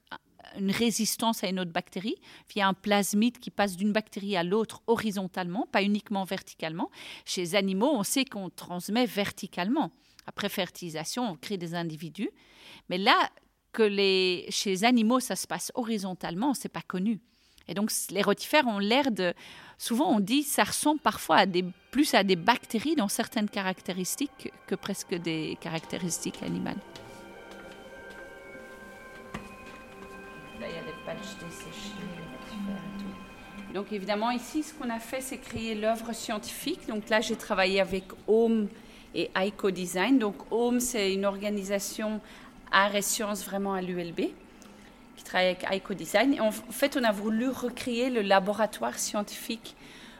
une 0.57 0.71
résistance 0.71 1.43
à 1.43 1.47
une 1.47 1.59
autre 1.59 1.71
bactérie 1.71 2.15
via 2.53 2.67
un 2.67 2.73
plasmide 2.73 3.39
qui 3.39 3.51
passe 3.51 3.77
d'une 3.77 3.91
bactérie 3.91 4.35
à 4.35 4.43
l'autre 4.43 4.81
horizontalement, 4.87 5.67
pas 5.71 5.83
uniquement 5.83 6.23
verticalement. 6.23 6.89
Chez 7.25 7.41
les 7.41 7.55
animaux, 7.55 7.91
on 7.93 8.03
sait 8.03 8.25
qu'on 8.25 8.49
transmet 8.49 9.05
verticalement. 9.05 9.91
Après 10.27 10.49
fertilisation, 10.49 11.31
on 11.31 11.35
crée 11.35 11.57
des 11.57 11.75
individus. 11.75 12.29
Mais 12.89 12.97
là, 12.97 13.29
que 13.71 13.83
les, 13.83 14.45
chez 14.49 14.71
les 14.71 14.83
animaux, 14.83 15.19
ça 15.19 15.35
se 15.35 15.47
passe 15.47 15.71
horizontalement, 15.75 16.53
c'est 16.53 16.69
pas 16.69 16.81
connu. 16.81 17.19
Et 17.67 17.73
donc, 17.73 17.91
les 18.09 18.21
rotifères 18.21 18.67
ont 18.67 18.79
l'air 18.79 19.11
de. 19.11 19.33
Souvent, 19.77 20.13
on 20.13 20.19
dit 20.19 20.43
ça 20.43 20.63
ressemble 20.63 20.99
parfois 20.99 21.45
plus 21.89 22.13
à 22.13 22.23
des 22.23 22.35
bactéries 22.35 22.95
dans 22.95 23.07
certaines 23.07 23.49
caractéristiques 23.49 24.51
que 24.67 24.75
presque 24.75 25.15
des 25.15 25.57
caractéristiques 25.61 26.43
animales. 26.43 26.79
Donc 33.73 33.91
évidemment, 33.91 34.31
ici, 34.31 34.63
ce 34.63 34.73
qu'on 34.73 34.89
a 34.89 34.99
fait, 34.99 35.21
c'est 35.21 35.37
créer 35.37 35.75
l'œuvre 35.75 36.13
scientifique. 36.13 36.87
Donc 36.87 37.09
là, 37.09 37.21
j'ai 37.21 37.35
travaillé 37.35 37.79
avec 37.79 38.03
Home 38.27 38.67
et 39.15 39.29
ICO 39.35 39.71
Design. 39.71 40.19
Donc 40.19 40.35
Home, 40.51 40.79
c'est 40.79 41.13
une 41.13 41.25
organisation 41.25 42.19
art 42.71 42.95
et 42.95 43.01
sciences 43.01 43.45
vraiment 43.45 43.73
à 43.73 43.81
l'ULB 43.81 44.19
qui 45.15 45.23
travaille 45.23 45.47
avec 45.47 45.65
ICO 45.71 45.93
Design. 45.93 46.33
Et 46.33 46.41
en 46.41 46.51
fait, 46.51 46.97
on 46.97 47.03
a 47.03 47.11
voulu 47.11 47.49
recréer 47.49 48.09
le 48.09 48.21
laboratoire 48.21 48.97
scientifique 48.99 49.75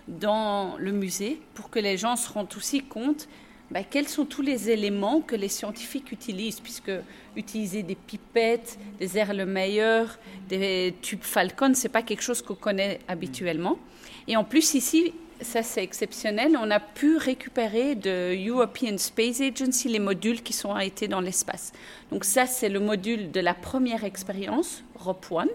dans 0.07 0.77
le 0.77 0.91
musée 0.91 1.41
pour 1.53 1.69
que 1.69 1.79
les 1.79 1.97
gens 1.97 2.15
se 2.15 2.31
rendent 2.31 2.53
aussi 2.55 2.81
compte 2.81 3.27
bah, 3.71 3.83
quels 3.89 4.07
sont 4.09 4.25
tous 4.25 4.41
les 4.41 4.69
éléments 4.69 5.21
que 5.21 5.35
les 5.35 5.47
scientifiques 5.47 6.11
utilisent, 6.11 6.59
puisque 6.59 6.91
utiliser 7.37 7.83
des 7.83 7.95
pipettes, 7.95 8.77
des 8.99 9.17
Erlenmeyer, 9.17 10.03
des 10.49 10.93
tubes 11.01 11.23
Falcon, 11.23 11.73
c'est 11.73 11.89
pas 11.89 12.01
quelque 12.01 12.21
chose 12.21 12.41
qu'on 12.41 12.55
connaît 12.55 12.99
habituellement. 13.07 13.79
Et 14.27 14.35
en 14.35 14.43
plus 14.43 14.73
ici, 14.73 15.13
ça 15.39 15.63
c'est 15.63 15.83
exceptionnel, 15.83 16.57
on 16.61 16.69
a 16.69 16.81
pu 16.81 17.15
récupérer 17.15 17.95
de 17.95 18.35
European 18.47 18.97
Space 18.97 19.39
Agency 19.41 19.87
les 19.87 19.99
modules 19.99 20.43
qui 20.43 20.53
sont 20.53 20.77
été 20.77 21.07
dans 21.07 21.21
l'espace. 21.21 21.71
Donc 22.11 22.25
ça 22.25 22.45
c'est 22.45 22.69
le 22.69 22.79
module 22.79 23.31
de 23.31 23.39
la 23.39 23.53
première 23.53 24.03
expérience, 24.03 24.83
ROP1, 24.99 25.47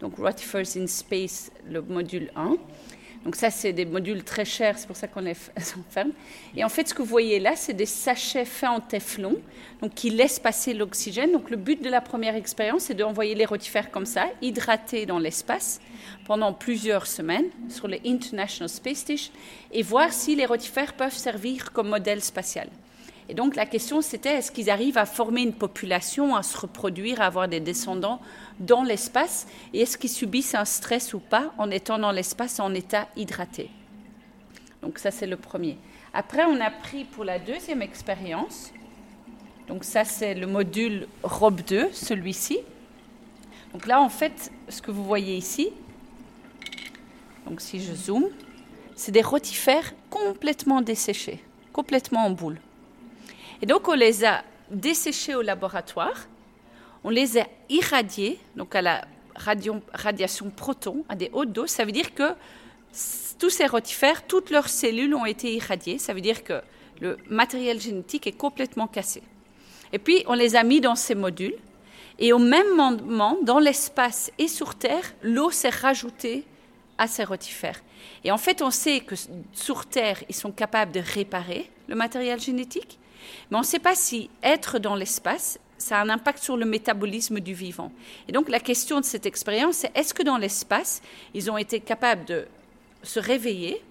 donc 0.00 0.16
Rotifers 0.18 0.76
in 0.76 0.86
Space, 0.86 1.50
le 1.68 1.82
module 1.82 2.30
1. 2.36 2.56
Donc 3.26 3.34
ça, 3.34 3.50
c'est 3.50 3.72
des 3.72 3.84
modules 3.84 4.22
très 4.22 4.44
chers, 4.44 4.78
c'est 4.78 4.86
pour 4.86 4.94
ça 4.94 5.08
qu'on 5.08 5.22
les 5.22 5.34
enferme. 5.76 6.12
Et 6.56 6.62
en 6.62 6.68
fait, 6.68 6.86
ce 6.86 6.94
que 6.94 7.02
vous 7.02 7.08
voyez 7.08 7.40
là, 7.40 7.56
c'est 7.56 7.72
des 7.72 7.84
sachets 7.84 8.44
faits 8.44 8.70
en 8.70 8.78
téflon, 8.78 9.34
donc 9.82 9.94
qui 9.94 10.10
laissent 10.10 10.38
passer 10.38 10.72
l'oxygène. 10.74 11.32
Donc 11.32 11.50
le 11.50 11.56
but 11.56 11.82
de 11.82 11.90
la 11.90 12.00
première 12.00 12.36
expérience, 12.36 12.82
c'est 12.82 12.94
d'envoyer 12.94 13.34
les 13.34 13.44
rotifères 13.44 13.90
comme 13.90 14.06
ça, 14.06 14.26
hydratés 14.42 15.06
dans 15.06 15.18
l'espace, 15.18 15.80
pendant 16.24 16.52
plusieurs 16.52 17.08
semaines 17.08 17.48
sur 17.68 17.88
le 17.88 17.98
International 18.06 18.68
Space 18.68 18.98
Station, 18.98 19.32
et 19.72 19.82
voir 19.82 20.12
si 20.12 20.36
les 20.36 20.46
rotifères 20.46 20.92
peuvent 20.92 21.16
servir 21.16 21.72
comme 21.72 21.88
modèle 21.88 22.22
spatial. 22.22 22.68
Et 23.28 23.34
donc 23.34 23.56
la 23.56 23.66
question 23.66 24.02
c'était 24.02 24.36
est-ce 24.36 24.52
qu'ils 24.52 24.70
arrivent 24.70 24.98
à 24.98 25.06
former 25.06 25.42
une 25.42 25.52
population, 25.52 26.36
à 26.36 26.42
se 26.42 26.56
reproduire, 26.56 27.20
à 27.20 27.26
avoir 27.26 27.48
des 27.48 27.60
descendants 27.60 28.20
dans 28.60 28.82
l'espace? 28.82 29.46
Et 29.72 29.80
est-ce 29.80 29.98
qu'ils 29.98 30.10
subissent 30.10 30.54
un 30.54 30.64
stress 30.64 31.12
ou 31.12 31.18
pas 31.18 31.52
en 31.58 31.70
étant 31.70 31.98
dans 31.98 32.12
l'espace 32.12 32.60
en 32.60 32.72
état 32.74 33.08
hydraté? 33.16 33.70
Donc 34.82 34.98
ça 34.98 35.10
c'est 35.10 35.26
le 35.26 35.36
premier. 35.36 35.76
Après 36.14 36.44
on 36.44 36.60
a 36.60 36.70
pris 36.70 37.04
pour 37.04 37.24
la 37.24 37.38
deuxième 37.38 37.82
expérience, 37.82 38.72
donc 39.66 39.82
ça 39.82 40.04
c'est 40.04 40.34
le 40.34 40.46
module 40.46 41.08
ROB 41.24 41.62
2, 41.62 41.88
celui-ci. 41.92 42.60
Donc 43.72 43.86
là 43.86 44.00
en 44.00 44.08
fait 44.08 44.52
ce 44.68 44.80
que 44.80 44.92
vous 44.92 45.04
voyez 45.04 45.36
ici, 45.36 45.70
donc 47.46 47.60
si 47.60 47.82
je 47.82 47.92
zoome, 47.92 48.28
c'est 48.94 49.12
des 49.12 49.22
rotifères 49.22 49.92
complètement 50.10 50.80
desséchés, 50.80 51.42
complètement 51.72 52.24
en 52.24 52.30
boule. 52.30 52.60
Et 53.62 53.66
donc 53.66 53.88
on 53.88 53.94
les 53.94 54.24
a 54.24 54.42
desséchés 54.70 55.34
au 55.34 55.42
laboratoire, 55.42 56.26
on 57.04 57.10
les 57.10 57.38
a 57.38 57.46
irradiés, 57.68 58.38
donc 58.56 58.74
à 58.74 58.82
la 58.82 59.04
radiation 59.34 60.50
proton, 60.50 61.04
à 61.08 61.14
des 61.14 61.30
hautes 61.32 61.52
doses. 61.52 61.70
Ça 61.70 61.84
veut 61.84 61.92
dire 61.92 62.14
que 62.14 62.34
tous 63.38 63.50
ces 63.50 63.66
rotifères, 63.66 64.26
toutes 64.26 64.50
leurs 64.50 64.68
cellules 64.68 65.14
ont 65.14 65.26
été 65.26 65.54
irradiées. 65.54 65.98
Ça 65.98 66.14
veut 66.14 66.20
dire 66.20 66.42
que 66.42 66.60
le 67.00 67.18
matériel 67.28 67.80
génétique 67.80 68.26
est 68.26 68.32
complètement 68.32 68.86
cassé. 68.86 69.22
Et 69.92 69.98
puis 69.98 70.24
on 70.26 70.34
les 70.34 70.56
a 70.56 70.62
mis 70.62 70.80
dans 70.80 70.96
ces 70.96 71.14
modules. 71.14 71.56
Et 72.18 72.32
au 72.32 72.38
même 72.38 72.74
moment, 72.74 73.36
dans 73.42 73.58
l'espace 73.58 74.32
et 74.38 74.48
sur 74.48 74.74
Terre, 74.74 75.14
l'eau 75.22 75.50
s'est 75.50 75.68
rajoutée 75.68 76.44
à 76.96 77.06
ces 77.06 77.24
rotifères. 77.24 77.82
Et 78.24 78.30
en 78.30 78.38
fait, 78.38 78.62
on 78.62 78.70
sait 78.70 79.00
que 79.00 79.14
sur 79.52 79.84
Terre, 79.84 80.22
ils 80.28 80.34
sont 80.34 80.50
capables 80.50 80.92
de 80.92 81.00
réparer 81.00 81.70
le 81.88 81.94
matériel 81.94 82.40
génétique, 82.40 82.98
mais 83.50 83.56
on 83.56 83.60
ne 83.60 83.66
sait 83.66 83.78
pas 83.78 83.94
si 83.94 84.30
être 84.42 84.78
dans 84.78 84.94
l'espace, 84.94 85.58
ça 85.78 85.98
a 85.98 86.02
un 86.02 86.08
impact 86.08 86.42
sur 86.42 86.56
le 86.56 86.64
métabolisme 86.64 87.40
du 87.40 87.54
vivant. 87.54 87.92
Et 88.28 88.32
donc 88.32 88.48
la 88.48 88.60
question 88.60 89.00
de 89.00 89.04
cette 89.04 89.26
expérience, 89.26 89.76
c'est 89.76 89.96
est-ce 89.96 90.14
que 90.14 90.22
dans 90.22 90.38
l'espace, 90.38 91.02
ils 91.34 91.50
ont 91.50 91.58
été 91.58 91.80
capables 91.80 92.24
de 92.24 92.46
se 93.02 93.20
réveiller 93.20 93.82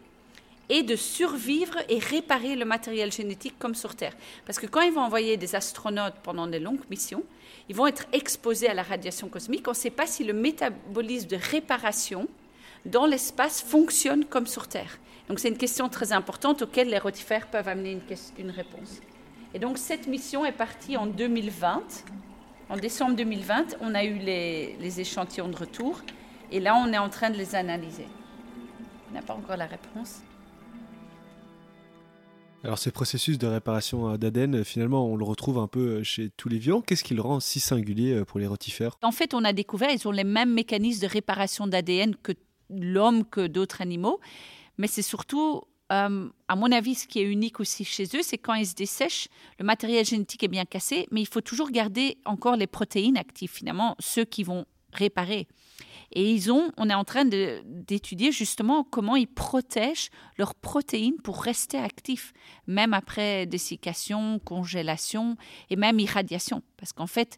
et 0.68 0.82
de 0.82 0.96
survivre 0.96 1.78
et 1.90 2.00
réparer 2.00 2.56
le 2.56 2.66
matériel 2.66 3.12
génétique 3.12 3.58
comme 3.60 3.76
sur 3.76 3.96
Terre? 3.96 4.16
Parce 4.46 4.60
que 4.60 4.66
quand 4.66 4.82
ils 4.82 4.92
vont 4.92 5.02
envoyer 5.02 5.38
des 5.38 5.56
astronautes 5.56 6.16
pendant 6.24 6.48
des 6.48 6.60
longues 6.60 6.90
missions, 6.90 7.24
ils 7.70 7.76
vont 7.76 7.88
être 7.88 8.06
exposés 8.14 8.68
à 8.68 8.74
la 8.74 8.84
radiation 8.84 9.28
cosmique. 9.28 9.68
On 9.68 9.72
ne 9.72 9.76
sait 9.76 9.90
pas 9.90 10.08
si 10.08 10.24
le 10.24 10.34
métabolisme 10.34 11.28
de 11.28 11.38
réparation 11.38 12.28
dans 12.86 13.06
l'espace 13.06 13.62
fonctionne 13.62 14.26
comme 14.26 14.48
sur 14.48 14.68
Terre. 14.68 15.00
Donc 15.28 15.40
c'est 15.40 15.50
une 15.50 15.58
question 15.58 15.90
très 15.90 16.12
importante 16.14 16.62
auquel 16.62 16.90
les 16.90 17.00
rotifères 17.00 17.48
peuvent 17.48 17.68
amener 17.68 17.94
une, 17.94 18.02
une 18.38 18.52
réponse. 18.52 19.02
Et 19.56 19.60
donc 19.60 19.78
cette 19.78 20.08
mission 20.08 20.46
est 20.46 20.52
partie 20.52 20.98
en 20.98 21.08
2020. 21.08 21.82
En 22.68 22.76
décembre 22.76 23.16
2020, 23.16 23.78
on 23.80 23.96
a 23.96 24.04
eu 24.04 24.18
les, 24.18 24.76
les 24.82 25.00
échantillons 25.00 25.48
de 25.48 25.56
retour 25.56 26.02
et 26.52 26.60
là 26.60 26.76
on 26.76 26.92
est 26.92 26.98
en 26.98 27.10
train 27.10 27.30
de 27.30 27.38
les 27.38 27.56
analyser. 27.56 28.06
On 29.10 29.14
n'a 29.14 29.22
pas 29.22 29.34
encore 29.34 29.56
la 29.56 29.66
réponse. 29.66 30.24
Alors 32.66 32.78
ce 32.78 32.90
processus 32.90 33.38
de 33.38 33.48
réparation 33.48 34.18
d'ADN, 34.18 34.66
finalement, 34.66 35.08
on 35.08 35.16
le 35.16 35.24
retrouve 35.24 35.58
un 35.60 35.68
peu 35.68 36.04
chez 36.04 36.32
tous 36.36 36.50
les 36.50 36.58
vivants. 36.58 36.82
Qu'est-ce 36.82 37.06
qui 37.06 37.14
le 37.14 37.22
rend 37.22 37.40
si 37.40 37.62
singulier 37.62 38.12
euh, 38.12 38.26
pour 38.26 38.42
les 38.42 38.48
rotifères? 38.48 38.98
En 39.04 39.12
fait, 39.14 39.34
on 39.34 39.46
a 39.46 39.54
découvert, 39.54 39.90
ils 39.90 40.06
ont 40.06 40.12
les 40.12 40.26
mêmes 40.26 40.52
mécanismes 40.52 41.04
de 41.04 41.08
réparation 41.08 41.66
d'ADN 41.66 42.14
que 42.16 42.34
l'homme, 42.70 43.24
que 43.24 43.48
d'autres 43.48 43.82
animaux. 43.82 44.20
Mais 44.78 44.88
c'est 44.88 45.02
surtout, 45.02 45.62
à 45.90 46.56
mon 46.56 46.72
avis, 46.72 46.96
ce 46.96 47.08
qui 47.08 47.20
est 47.20 47.24
unique 47.24 47.60
aussi 47.60 47.86
chez 47.86 48.06
eux, 48.16 48.22
c'est 48.22 48.38
quand 48.38 48.54
ils 48.54 48.68
se 48.68 48.76
dessèchent, 48.76 49.28
le 49.60 49.66
matériel 49.66 50.06
génétique 50.06 50.44
est 50.44 50.48
bien 50.48 50.66
cassé, 50.66 51.08
mais 51.12 51.22
il 51.22 51.28
faut 51.28 51.42
toujours 51.42 51.70
garder 51.70 52.18
encore 52.26 52.56
les 52.56 52.68
protéines 52.68 53.18
actives, 53.18 53.52
finalement, 53.52 53.96
ceux 54.00 54.26
qui 54.26 54.44
vont 54.44 54.66
réparer. 54.92 55.48
Et 56.12 56.32
ils 56.32 56.52
ont, 56.52 56.72
on 56.78 56.90
est 56.90 56.94
en 56.94 57.04
train 57.04 57.26
d'étudier 57.26 58.32
justement 58.32 58.84
comment 58.84 59.16
ils 59.16 59.28
protègent 59.28 60.10
leurs 60.38 60.56
protéines 60.56 61.18
pour 61.18 61.42
rester 61.42 61.78
actifs, 61.78 62.32
même 62.68 62.94
après 62.94 63.46
dessiccation, 63.46 64.40
congélation 64.40 65.36
et 65.70 65.76
même 65.76 66.00
irradiation. 66.00 66.64
Parce 66.78 66.94
qu'en 66.94 67.08
fait, 67.08 67.38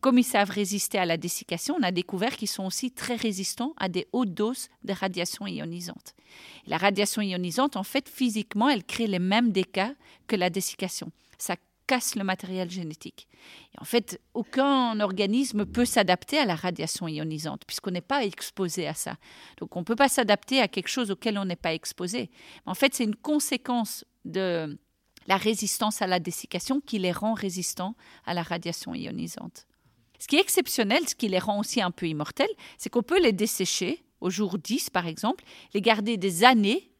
comme 0.00 0.18
ils 0.18 0.24
savent 0.24 0.50
résister 0.50 0.98
à 0.98 1.04
la 1.04 1.16
dessiccation, 1.16 1.76
on 1.78 1.82
a 1.82 1.90
découvert 1.90 2.36
qu'ils 2.36 2.48
sont 2.48 2.64
aussi 2.64 2.90
très 2.90 3.16
résistants 3.16 3.74
à 3.76 3.88
des 3.88 4.06
hautes 4.12 4.34
doses 4.34 4.68
de 4.84 4.92
radiation 4.92 5.46
ionisante. 5.46 6.14
la 6.66 6.76
radiation 6.76 7.22
ionisante, 7.22 7.76
en 7.76 7.82
fait, 7.82 8.08
physiquement, 8.08 8.68
elle 8.68 8.84
crée 8.84 9.06
les 9.06 9.18
mêmes 9.18 9.52
dégâts 9.52 9.92
que 10.26 10.36
la 10.36 10.50
dessiccation. 10.50 11.10
Ça 11.38 11.56
casse 11.86 12.16
le 12.16 12.24
matériel 12.24 12.70
génétique. 12.70 13.28
Et 13.74 13.80
en 13.80 13.84
fait, 13.84 14.20
aucun 14.34 14.98
organisme 15.00 15.64
peut 15.64 15.84
s'adapter 15.84 16.38
à 16.38 16.44
la 16.44 16.54
radiation 16.56 17.06
ionisante 17.08 17.64
puisqu'on 17.64 17.92
n'est 17.92 18.00
pas 18.00 18.24
exposé 18.24 18.86
à 18.88 18.94
ça. 18.94 19.16
Donc 19.58 19.76
on 19.76 19.80
ne 19.80 19.84
peut 19.84 19.96
pas 19.96 20.08
s'adapter 20.08 20.60
à 20.60 20.68
quelque 20.68 20.88
chose 20.88 21.10
auquel 21.10 21.38
on 21.38 21.44
n'est 21.44 21.56
pas 21.56 21.74
exposé. 21.74 22.30
En 22.66 22.74
fait, 22.74 22.94
c'est 22.94 23.04
une 23.04 23.14
conséquence 23.14 24.04
de 24.24 24.76
la 25.26 25.36
résistance 25.36 26.02
à 26.02 26.06
la 26.06 26.20
dessiccation 26.20 26.80
qui 26.80 26.98
les 26.98 27.12
rend 27.12 27.34
résistants 27.34 27.94
à 28.24 28.34
la 28.34 28.42
radiation 28.42 28.94
ionisante. 28.94 29.66
Ce 30.18 30.26
qui 30.26 30.36
est 30.36 30.40
exceptionnel, 30.40 31.08
ce 31.08 31.14
qui 31.14 31.28
les 31.28 31.38
rend 31.38 31.60
aussi 31.60 31.80
un 31.80 31.90
peu 31.90 32.06
immortels, 32.06 32.50
c'est 32.78 32.90
qu'on 32.90 33.02
peut 33.02 33.20
les 33.20 33.32
dessécher 33.32 34.02
au 34.20 34.30
jour 34.30 34.58
10 34.58 34.90
par 34.90 35.06
exemple, 35.06 35.44
les 35.74 35.80
garder 35.80 36.16
des 36.16 36.44
années 36.44 36.90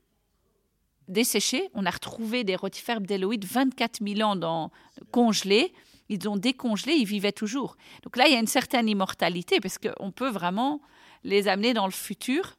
desséchés. 1.09 1.69
On 1.75 1.87
a 1.87 1.91
retrouvé 1.91 2.45
des 2.45 2.57
rotifères 2.57 3.01
bdelloïdes 3.01 3.45
24 3.45 4.01
000 4.07 4.21
ans 4.21 4.37
dans, 4.37 4.71
congelés. 5.11 5.73
Ils 6.09 6.29
ont 6.29 6.37
décongelé, 6.37 6.93
ils 6.93 7.07
vivaient 7.07 7.33
toujours. 7.33 7.77
Donc 8.03 8.17
là, 8.17 8.27
il 8.27 8.33
y 8.33 8.37
a 8.37 8.41
une 8.41 8.47
certaine 8.47 8.89
immortalité 8.89 9.61
parce 9.61 9.79
qu'on 9.79 10.13
peut 10.13 10.31
vraiment 10.31 10.81
les 11.25 11.49
amener 11.49 11.75
dans 11.75 11.87
le 11.87 11.93
futur 11.93 12.57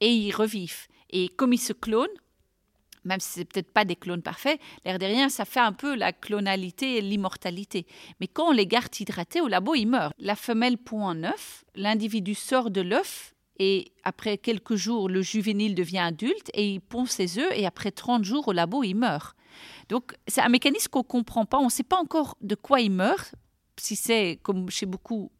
et 0.00 0.10
ils 0.10 0.32
revivent. 0.32 0.86
Et 1.10 1.28
comme 1.28 1.52
ils 1.52 1.60
se 1.60 1.72
clonent, 1.72 2.06
même 3.08 3.20
si 3.20 3.40
ce 3.40 3.44
peut-être 3.44 3.72
pas 3.72 3.84
des 3.84 3.96
clones 3.96 4.22
parfaits, 4.22 4.60
l'air 4.84 5.30
ça 5.30 5.44
fait 5.44 5.60
un 5.60 5.72
peu 5.72 5.96
la 5.96 6.12
clonalité 6.12 6.98
et 6.98 7.00
l'immortalité. 7.00 7.86
Mais 8.20 8.28
quand 8.28 8.48
on 8.48 8.52
les 8.52 8.66
garde 8.66 8.94
hydratés 9.00 9.40
au 9.40 9.48
labo, 9.48 9.74
ils 9.74 9.86
meurent. 9.86 10.12
La 10.18 10.36
femelle 10.36 10.78
pond 10.78 11.08
un 11.08 11.24
œuf, 11.24 11.64
l'individu 11.74 12.34
sort 12.34 12.70
de 12.70 12.82
l'œuf 12.82 13.34
et 13.58 13.92
après 14.04 14.38
quelques 14.38 14.76
jours, 14.76 15.08
le 15.08 15.22
juvénile 15.22 15.74
devient 15.74 15.98
adulte 15.98 16.50
et 16.54 16.68
il 16.68 16.80
pond 16.80 17.06
ses 17.06 17.38
œufs 17.38 17.52
et 17.56 17.66
après 17.66 17.90
30 17.90 18.24
jours 18.24 18.46
au 18.48 18.52
labo, 18.52 18.84
il 18.84 18.94
meurt. 18.94 19.34
Donc 19.88 20.14
c'est 20.28 20.42
un 20.42 20.48
mécanisme 20.48 20.90
qu'on 20.90 21.00
ne 21.00 21.04
comprend 21.04 21.46
pas. 21.46 21.58
On 21.58 21.64
ne 21.64 21.70
sait 21.70 21.82
pas 21.82 21.96
encore 21.96 22.36
de 22.42 22.54
quoi 22.54 22.80
il 22.80 22.92
meurt, 22.92 23.34
si 23.78 23.96
c'est 23.96 24.38
comme 24.42 24.70
chez 24.70 24.86
beaucoup 24.86 25.32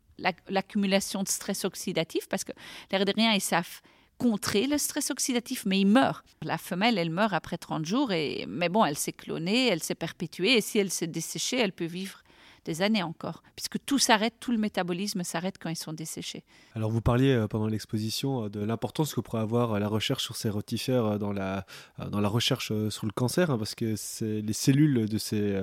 l'accumulation 0.48 1.22
de 1.22 1.28
stress 1.28 1.64
oxydatif, 1.64 2.28
parce 2.28 2.42
que 2.42 2.52
l'air 2.90 3.04
de 3.04 3.12
ils 3.16 3.40
savent 3.40 3.81
contrer 4.18 4.66
le 4.66 4.78
stress 4.78 5.11
oxydatif, 5.11 5.64
mais 5.64 5.81
il 5.81 5.87
meurt. 5.87 6.24
La 6.42 6.59
femelle, 6.59 6.98
elle 6.98 7.11
meurt 7.11 7.33
après 7.33 7.57
30 7.57 7.85
jours, 7.85 8.12
et, 8.12 8.46
mais 8.48 8.68
bon, 8.68 8.85
elle 8.85 8.98
s'est 8.98 9.12
clonée, 9.12 9.68
elle 9.68 9.83
s'est 9.83 9.94
perpétuée, 9.94 10.57
et 10.57 10.61
si 10.61 10.78
elle 10.78 10.90
s'est 10.90 11.07
desséchée, 11.07 11.59
elle 11.59 11.72
peut 11.72 11.87
vivre 11.87 12.22
des 12.64 12.83
années 12.83 13.02
encore, 13.02 13.42
puisque 13.57 13.78
tout 13.87 13.98
s'arrête, 13.98 14.35
tout 14.40 14.52
le 14.52 14.59
métabolisme 14.59 15.22
s'arrête 15.24 15.57
quand 15.59 15.70
ils 15.70 15.76
sont 15.76 15.94
desséchés. 15.94 16.44
Alors 16.74 16.90
vous 16.90 17.00
parliez 17.00 17.33
euh, 17.33 17.48
pendant 17.48 17.66
l'exposition 17.66 18.44
euh, 18.44 18.48
de 18.50 18.61
l'importance 18.61 19.14
que 19.14 19.22
pourrait 19.22 19.40
avoir 19.40 19.72
euh, 19.72 19.78
la 19.78 19.88
recherche 19.88 20.22
sur 20.22 20.37
ces 20.37 20.50
rotifères 20.50 21.18
dans 21.18 21.33
la, 21.33 21.64
dans 22.11 22.20
la 22.20 22.28
recherche 22.28 22.72
sur 22.90 23.07
le 23.07 23.12
cancer, 23.12 23.50
hein, 23.50 23.57
parce 23.57 23.74
que 23.74 23.94
les 24.20 24.52
cellules 24.52 25.09
de 25.09 25.18
ces, 25.18 25.62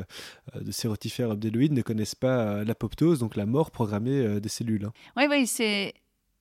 de 0.60 0.72
ces 0.72 0.88
rotifères 0.88 1.30
abdéloïdes 1.32 1.74
ne 1.74 1.84
connaissent 1.84 2.16
pas 2.16 2.64
l'apoptose, 2.64 3.20
donc 3.20 3.36
la 3.36 3.46
mort 3.46 3.70
programmée 3.70 4.40
des 4.40 4.50
cellules. 4.50 4.86
Hein. 4.86 4.94
Oui, 5.16 5.26
oui, 5.30 5.46
c'est... 5.46 5.94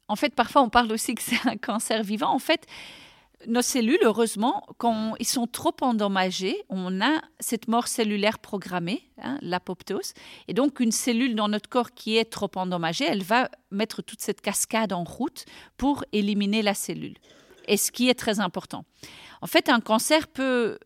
En 0.08 0.16
fait, 0.16 0.34
parfois 0.34 0.62
on 0.62 0.68
parle 0.68 0.92
aussi 0.92 1.14
que 1.14 1.22
c'est 1.22 1.48
un 1.48 1.56
cancer 1.56 2.02
vivant. 2.02 2.32
En 2.34 2.38
fait, 2.38 2.66
nos 3.46 3.62
cellules, 3.62 3.98
heureusement, 4.02 4.66
quand 4.78 5.14
ils 5.18 5.26
sont 5.26 5.46
trop 5.46 5.74
endommagés, 5.80 6.62
on 6.68 7.00
a 7.00 7.20
cette 7.40 7.68
mort 7.68 7.88
cellulaire 7.88 8.38
programmée, 8.38 9.08
hein, 9.22 9.38
l'apoptose. 9.42 10.14
Et 10.48 10.54
donc, 10.54 10.80
une 10.80 10.92
cellule 10.92 11.34
dans 11.34 11.48
notre 11.48 11.68
corps 11.68 11.92
qui 11.92 12.16
est 12.16 12.24
trop 12.24 12.50
endommagée, 12.56 13.04
elle 13.04 13.22
va 13.22 13.50
mettre 13.70 14.02
toute 14.02 14.20
cette 14.20 14.40
cascade 14.40 14.92
en 14.92 15.04
route 15.04 15.44
pour 15.76 16.04
éliminer 16.12 16.62
la 16.62 16.74
cellule. 16.74 17.16
Et 17.66 17.76
ce 17.76 17.90
qui 17.92 18.08
est 18.08 18.14
très 18.14 18.40
important. 18.40 18.84
En 19.40 19.46
fait, 19.46 19.68
un 19.68 19.80
cancer 19.80 20.28
peut, 20.28 20.78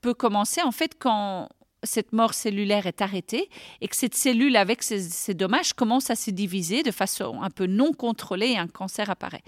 peut 0.00 0.14
commencer 0.14 0.62
en 0.62 0.72
fait 0.72 0.96
quand 0.98 1.48
cette 1.86 2.12
mort 2.12 2.34
cellulaire 2.34 2.86
est 2.86 3.00
arrêtée 3.00 3.48
et 3.80 3.88
que 3.88 3.96
cette 3.96 4.14
cellule, 4.14 4.56
avec 4.56 4.82
ces 4.82 5.34
dommages, 5.34 5.72
commence 5.72 6.10
à 6.10 6.14
se 6.14 6.30
diviser 6.30 6.82
de 6.82 6.90
façon 6.90 7.40
un 7.42 7.50
peu 7.50 7.66
non 7.66 7.92
contrôlée 7.92 8.48
et 8.48 8.58
un 8.58 8.68
cancer 8.68 9.08
apparaît. 9.10 9.42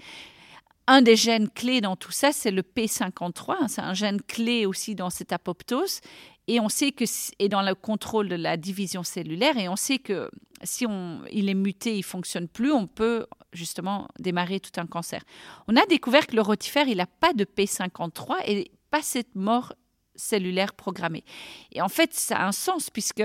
Un 0.87 1.03
des 1.03 1.15
gènes 1.15 1.49
clés 1.49 1.81
dans 1.81 1.95
tout 1.95 2.11
ça, 2.11 2.31
c'est 2.31 2.49
le 2.49 2.63
P53. 2.63 3.55
Hein, 3.59 3.67
c'est 3.67 3.81
un 3.81 3.93
gène 3.93 4.21
clé 4.21 4.65
aussi 4.65 4.95
dans 4.95 5.11
cette 5.11 5.31
apoptose. 5.31 5.99
Et 6.47 6.59
on 6.59 6.67
sait 6.67 6.91
que, 6.91 7.05
et 7.37 7.47
dans 7.47 7.61
le 7.61 7.75
contrôle 7.75 8.27
de 8.27 8.35
la 8.35 8.57
division 8.57 9.03
cellulaire, 9.03 9.55
et 9.59 9.69
on 9.69 9.75
sait 9.75 9.99
que 9.99 10.31
si 10.63 10.87
on, 10.87 11.21
il 11.31 11.47
est 11.47 11.53
muté, 11.53 11.95
il 11.95 12.01
fonctionne 12.01 12.47
plus, 12.47 12.71
on 12.71 12.87
peut 12.87 13.27
justement 13.53 14.07
démarrer 14.17 14.59
tout 14.59 14.71
un 14.81 14.87
cancer. 14.87 15.21
On 15.67 15.75
a 15.75 15.85
découvert 15.85 16.25
que 16.25 16.35
le 16.35 16.41
rotifère, 16.41 16.87
il 16.87 16.97
n'a 16.97 17.05
pas 17.05 17.33
de 17.33 17.45
P53 17.45 18.37
et 18.47 18.71
pas 18.89 19.03
cette 19.03 19.35
mort 19.35 19.73
cellulaire 20.19 20.73
programmée. 20.73 21.23
Et 21.71 21.81
en 21.81 21.89
fait, 21.89 22.13
ça 22.13 22.37
a 22.37 22.47
un 22.47 22.51
sens 22.51 22.89
puisque 22.89 23.23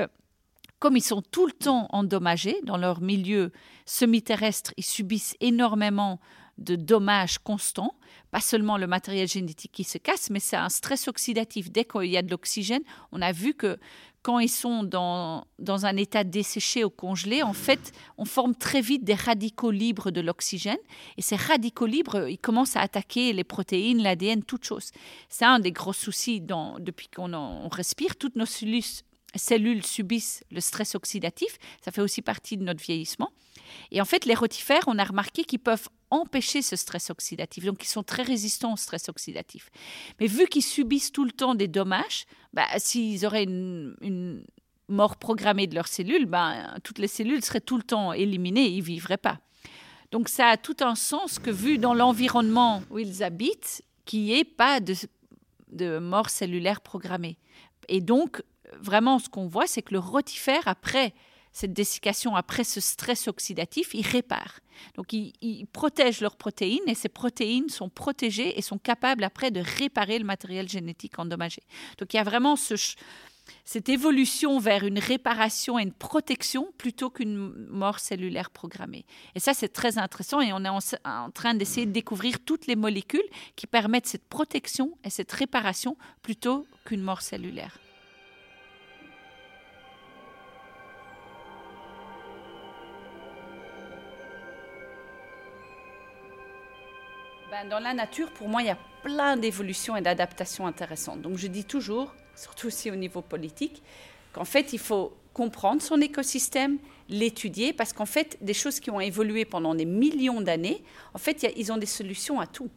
comme 0.78 0.96
ils 0.96 1.04
sont 1.04 1.22
tout 1.22 1.46
le 1.46 1.52
temps 1.52 1.88
endommagés 1.90 2.60
dans 2.64 2.76
leur 2.76 3.00
milieu 3.00 3.52
semi-terrestre, 3.86 4.74
ils 4.76 4.84
subissent 4.84 5.36
énormément 5.40 6.20
de 6.58 6.76
dommages 6.76 7.38
constants, 7.38 7.94
pas 8.30 8.40
seulement 8.40 8.78
le 8.78 8.86
matériel 8.86 9.28
génétique 9.28 9.72
qui 9.72 9.84
se 9.84 9.98
casse, 9.98 10.30
mais 10.30 10.40
c'est 10.40 10.56
un 10.56 10.68
stress 10.68 11.08
oxydatif. 11.08 11.70
Dès 11.70 11.84
qu'il 11.84 12.06
y 12.06 12.16
a 12.16 12.22
de 12.22 12.30
l'oxygène, 12.30 12.82
on 13.12 13.22
a 13.22 13.32
vu 13.32 13.54
que 13.54 13.78
quand 14.22 14.38
ils 14.38 14.50
sont 14.50 14.84
dans, 14.84 15.46
dans 15.58 15.84
un 15.84 15.96
état 15.98 16.24
desséché 16.24 16.82
ou 16.82 16.88
congelé, 16.88 17.42
en 17.42 17.52
fait, 17.52 17.92
on 18.16 18.24
forme 18.24 18.54
très 18.54 18.80
vite 18.80 19.04
des 19.04 19.14
radicaux 19.14 19.70
libres 19.70 20.10
de 20.10 20.22
l'oxygène. 20.22 20.78
Et 21.18 21.22
ces 21.22 21.36
radicaux 21.36 21.84
libres, 21.84 22.26
ils 22.28 22.38
commencent 22.38 22.76
à 22.76 22.80
attaquer 22.80 23.34
les 23.34 23.44
protéines, 23.44 24.02
l'ADN, 24.02 24.42
toutes 24.42 24.64
choses. 24.64 24.92
C'est 25.28 25.44
un 25.44 25.58
des 25.58 25.72
gros 25.72 25.92
soucis 25.92 26.40
depuis 26.40 27.08
qu'on 27.08 27.34
on 27.34 27.68
respire. 27.68 28.16
Toutes 28.16 28.36
nos 28.36 28.46
cellules, 28.46 28.82
cellules 29.34 29.84
subissent 29.84 30.42
le 30.50 30.60
stress 30.60 30.94
oxydatif. 30.94 31.58
Ça 31.84 31.92
fait 31.92 32.00
aussi 32.00 32.22
partie 32.22 32.56
de 32.56 32.64
notre 32.64 32.82
vieillissement. 32.82 33.30
Et 33.90 34.00
en 34.00 34.06
fait, 34.06 34.24
les 34.24 34.34
rotifères, 34.34 34.84
on 34.86 34.98
a 34.98 35.04
remarqué 35.04 35.44
qu'ils 35.44 35.58
peuvent 35.58 35.88
empêcher 36.20 36.62
ce 36.62 36.76
stress 36.76 37.10
oxydatif. 37.10 37.64
Donc, 37.64 37.84
ils 37.84 37.88
sont 37.88 38.02
très 38.02 38.22
résistants 38.22 38.74
au 38.74 38.76
stress 38.76 39.08
oxydatif. 39.08 39.70
Mais 40.20 40.26
vu 40.26 40.46
qu'ils 40.46 40.62
subissent 40.62 41.12
tout 41.12 41.24
le 41.24 41.32
temps 41.32 41.54
des 41.54 41.68
dommages, 41.68 42.26
bah, 42.52 42.66
s'ils 42.78 43.24
auraient 43.26 43.44
une, 43.44 44.44
mort 44.88 45.16
programmée 45.16 45.66
de 45.66 45.74
leurs 45.74 45.88
cellules, 45.88 46.26
bah, 46.26 46.76
toutes 46.82 46.98
les 46.98 47.08
cellules 47.08 47.42
seraient 47.42 47.60
tout 47.60 47.78
le 47.78 47.82
temps 47.82 48.12
éliminées 48.12 48.66
et 48.66 48.70
ils 48.70 48.80
ne 48.80 48.84
vivraient 48.84 49.16
pas. 49.16 49.40
Donc, 50.10 50.28
ça 50.28 50.48
a 50.48 50.56
tout 50.56 50.76
un 50.80 50.94
sens 50.94 51.38
que 51.38 51.50
vu 51.50 51.78
dans 51.78 51.94
l'environnement 51.94 52.82
où 52.90 52.98
ils 52.98 53.22
habitent, 53.22 53.82
qu'il 54.04 54.20
n'y 54.20 54.38
ait 54.38 54.44
pas 54.44 54.80
de, 54.80 54.94
de 55.72 55.98
mort 55.98 56.28
cellulaire 56.28 56.80
programmée. 56.82 57.38
Et 57.88 58.00
donc, 58.00 58.42
vraiment, 58.78 59.18
ce 59.18 59.28
qu'on 59.28 59.46
voit, 59.46 59.66
c'est 59.66 59.82
que 59.82 59.94
le 59.94 60.00
rotifère, 60.00 60.68
après 60.68 61.14
cette 61.54 61.72
dessiccation, 61.72 62.34
après 62.34 62.64
ce 62.64 62.80
stress 62.80 63.28
oxydatif, 63.28 63.94
ils 63.94 64.06
réparent. 64.06 64.58
Donc, 64.96 65.12
ils, 65.12 65.66
protègent 65.72 66.20
leurs 66.20 66.34
protéines 66.34 66.82
et 66.88 66.96
ces 66.96 67.08
protéines 67.08 67.68
sont 67.68 67.88
protégées 67.88 68.58
et 68.58 68.60
sont 68.60 68.76
capables 68.76 69.22
après 69.22 69.52
de 69.52 69.60
réparer 69.60 70.18
le 70.18 70.24
matériel 70.24 70.68
génétique 70.68 71.16
endommagé. 71.16 71.62
Donc, 71.98 72.12
il 72.12 72.16
y 72.16 72.20
a 72.20 72.24
vraiment 72.24 72.56
cette 72.56 73.88
évolution 73.88 74.58
vers 74.58 74.82
une 74.82 74.98
réparation 74.98 75.78
et 75.78 75.84
une 75.84 75.92
protection 75.92 76.72
plutôt 76.76 77.08
qu'une 77.08 77.36
mort 77.68 78.00
cellulaire 78.00 78.50
programmée. 78.50 79.06
Et 79.36 79.40
ça, 79.40 79.54
c'est 79.54 79.68
très 79.68 79.96
intéressant 79.96 80.40
et 80.40 80.52
on 80.52 80.64
est 80.64 81.04
en 81.04 81.30
train 81.30 81.54
d'essayer 81.54 81.86
de 81.86 81.92
découvrir 81.92 82.40
toutes 82.40 82.66
les 82.66 82.76
molécules 82.76 83.28
qui 83.54 83.68
permettent 83.68 84.08
cette 84.08 84.28
protection 84.28 84.98
et 85.04 85.10
cette 85.10 85.30
réparation 85.30 85.96
plutôt 86.20 86.66
qu'une 86.84 87.02
mort 87.02 87.22
cellulaire. 87.22 87.78
Ben, 97.54 97.68
dans 97.68 97.78
la 97.78 97.94
nature, 97.94 98.32
pour 98.32 98.48
moi, 98.48 98.62
il 98.62 98.66
y 98.66 98.70
a 98.70 98.78
plein 99.04 99.36
d'évolutions 99.36 99.94
et 99.94 100.00
d'adaptations 100.00 100.66
intéressantes. 100.66 101.22
Donc 101.22 101.36
je 101.36 101.46
dis 101.46 101.64
toujours, 101.64 102.12
surtout 102.34 102.66
aussi 102.66 102.90
au 102.90 102.96
niveau 102.96 103.22
politique, 103.22 103.80
qu'en 104.32 104.44
fait, 104.44 104.72
il 104.72 104.80
faut 104.80 105.16
comprendre 105.32 105.80
son 105.80 106.00
écosystème, 106.00 106.78
l'étudier, 107.08 107.72
parce 107.72 107.92
qu'en 107.92 108.06
fait, 108.06 108.36
des 108.40 108.54
choses 108.54 108.80
qui 108.80 108.90
ont 108.90 108.98
évolué 108.98 109.44
pendant 109.44 109.76
des 109.76 109.84
millions 109.84 110.40
d'années, 110.40 110.82
en 111.14 111.18
fait, 111.18 111.46
ils 111.56 111.70
ont 111.70 111.76
des 111.76 111.86
solutions 111.86 112.40
à 112.40 112.48
tout. 112.48 112.70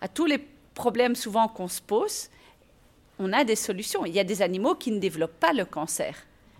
À 0.00 0.08
tous 0.08 0.24
les 0.24 0.38
problèmes 0.72 1.14
souvent 1.14 1.46
qu'on 1.46 1.68
se 1.68 1.82
pose, 1.82 2.30
on 3.18 3.30
a 3.34 3.44
des 3.44 3.56
solutions. 3.56 4.06
Il 4.06 4.14
y 4.14 4.20
a 4.20 4.24
des 4.24 4.40
animaux 4.40 4.74
qui 4.74 4.90
ne 4.90 5.00
développent 5.00 5.38
pas 5.38 5.52
le 5.52 5.66
cancer. 5.66 6.16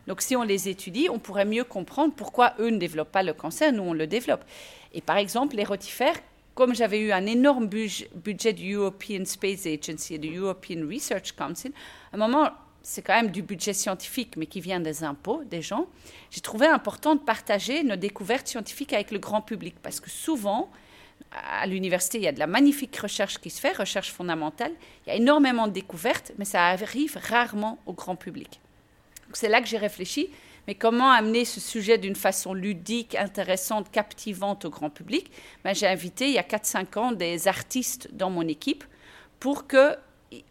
Donc 0.07 0.21
si 0.21 0.37
on 0.37 0.43
les 0.43 0.69
étudie, 0.69 1.09
on 1.11 1.19
pourrait 1.19 1.47
mieux 1.47 1.65
comprendre 1.65 2.13
pourquoi 2.15 2.53
eux 2.59 2.69
ne 2.69 2.77
développent 2.77 3.13
pas 3.13 3.23
le 3.23 3.33
cancer, 3.33 3.73
nous 3.73 3.85
on 3.85 3.95
le 3.95 4.07
développe. 4.07 4.45
Et 4.93 5.01
par 5.01 5.17
exemple, 5.17 5.57
les 5.57 5.65
rotifères, 5.65 6.17
comme 6.59 6.75
j'avais 6.75 6.99
eu 6.99 7.13
un 7.13 7.25
énorme 7.25 7.69
budget 7.69 8.53
du 8.53 8.73
European 8.73 9.25
Space 9.25 9.65
Agency 9.65 10.15
et 10.15 10.19
du 10.19 10.39
European 10.39 10.89
Research 10.93 11.31
Council, 11.37 11.71
à 12.13 12.17
un 12.17 12.19
moment, 12.19 12.51
c'est 12.83 13.01
quand 13.01 13.15
même 13.15 13.31
du 13.31 13.43
budget 13.43 13.73
scientifique, 13.73 14.37
mais 14.37 14.47
qui 14.47 14.61
vient 14.61 14.81
des 14.81 15.05
impôts 15.05 15.45
des 15.45 15.63
gens, 15.63 15.87
j'ai 16.33 16.41
trouvé 16.41 16.67
important 16.67 17.15
de 17.15 17.21
partager 17.21 17.85
nos 17.85 17.95
découvertes 17.95 18.49
scientifiques 18.49 18.93
avec 18.93 19.13
le 19.13 19.21
grand 19.21 19.41
public, 19.41 19.77
parce 19.81 20.01
que 20.01 20.11
souvent, 20.11 20.69
à 21.31 21.65
l'université, 21.69 22.19
il 22.19 22.25
y 22.25 22.29
a 22.29 22.33
de 22.33 22.41
la 22.41 22.49
magnifique 22.49 22.97
recherche 22.97 23.39
qui 23.39 23.51
se 23.51 23.61
fait, 23.61 23.77
recherche 23.77 24.11
fondamentale, 24.11 24.73
il 25.07 25.11
y 25.11 25.13
a 25.13 25.15
énormément 25.15 25.69
de 25.69 25.73
découvertes, 25.73 26.33
mais 26.39 26.45
ça 26.45 26.67
arrive 26.67 27.17
rarement 27.23 27.79
au 27.87 27.93
grand 27.93 28.17
public. 28.17 28.59
C'est 29.33 29.49
là 29.49 29.61
que 29.61 29.69
j'ai 29.69 29.79
réfléchi, 29.79 30.29
mais 30.69 30.75
comment 30.75 31.11
amener 31.11 31.47
ce 31.47 31.61
sujet 31.61 31.97
d'une 31.97 32.15
façon 32.15 32.53
ludique, 32.53 33.15
intéressante, 33.15 33.91
captivante 33.91 34.67
au 34.67 34.71
grand 34.71 34.91
public? 34.91 35.31
Ben, 35.65 35.75
J'ai 35.75 35.87
invité 35.87 36.29
il 36.29 36.35
y 36.35 36.39
a 36.39 36.43
4-5 36.43 36.99
ans 36.99 37.13
des 37.13 37.49
artistes 37.49 38.11
dans 38.13 38.29
mon 38.29 38.47
équipe 38.47 38.85
pour 39.41 39.67
que 39.67 39.97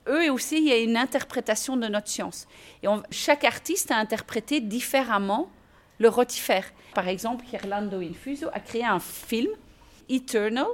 eux 0.08 0.32
aussi, 0.32 0.58
il 0.58 0.73
y 0.73 0.84
une 0.84 0.97
interprétation 0.97 1.77
de 1.77 1.86
notre 1.86 2.08
science. 2.08 2.47
Et 2.82 2.88
chaque 3.12 3.43
artiste 3.43 3.91
a 3.91 3.97
interprété 3.97 4.60
différemment 4.60 5.51
le 5.99 6.10
rotifère. 6.10 6.65
Par 6.95 7.08
exemple, 7.08 7.45
Gerlando 7.51 8.01
Infuso 8.01 8.47
a 8.53 8.60
créé 8.60 8.86
un 8.86 8.99
film, 8.99 9.51
Eternal, 10.10 10.65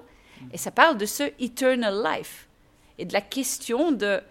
et 0.54 0.58
ça 0.58 0.72
parle 0.72 0.98
de 0.98 1.06
ce 1.06 1.24
Eternal 1.38 2.02
Life 2.02 2.48
et 2.98 3.04
de 3.04 3.12
la 3.12 3.20
question 3.20 3.92
de 3.92 4.22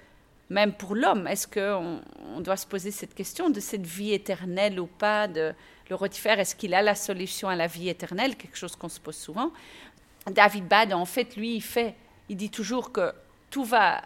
même 0.52 0.74
pour 0.74 0.94
l'homme, 0.94 1.26
est-ce 1.26 1.48
qu'on 1.48 2.00
on 2.36 2.40
doit 2.40 2.58
se 2.58 2.66
poser 2.66 2.90
cette 2.90 3.14
question 3.14 3.48
de 3.48 3.58
cette 3.58 3.86
vie 3.86 4.12
éternelle 4.12 4.78
ou 4.78 4.86
pas 4.86 5.26
de 5.26 5.54
le 5.88 5.96
rotifère 5.96 6.38
Est-ce 6.38 6.54
qu'il 6.54 6.74
a 6.74 6.82
la 6.82 6.94
solution 6.94 7.48
à 7.48 7.56
la 7.56 7.66
vie 7.66 7.88
éternelle? 7.88 8.36
Quelque 8.36 8.56
chose 8.56 8.76
qu'on 8.76 8.90
se 8.90 9.00
pose 9.00 9.16
souvent. 9.16 9.50
David 10.30 10.68
Bad, 10.68 10.92
en 10.92 11.06
fait, 11.06 11.36
lui, 11.36 11.56
il 11.56 11.62
fait, 11.62 11.94
il 12.28 12.36
dit 12.36 12.50
toujours 12.50 12.92
que 12.92 13.12
tout 13.50 13.64
va 13.64 14.02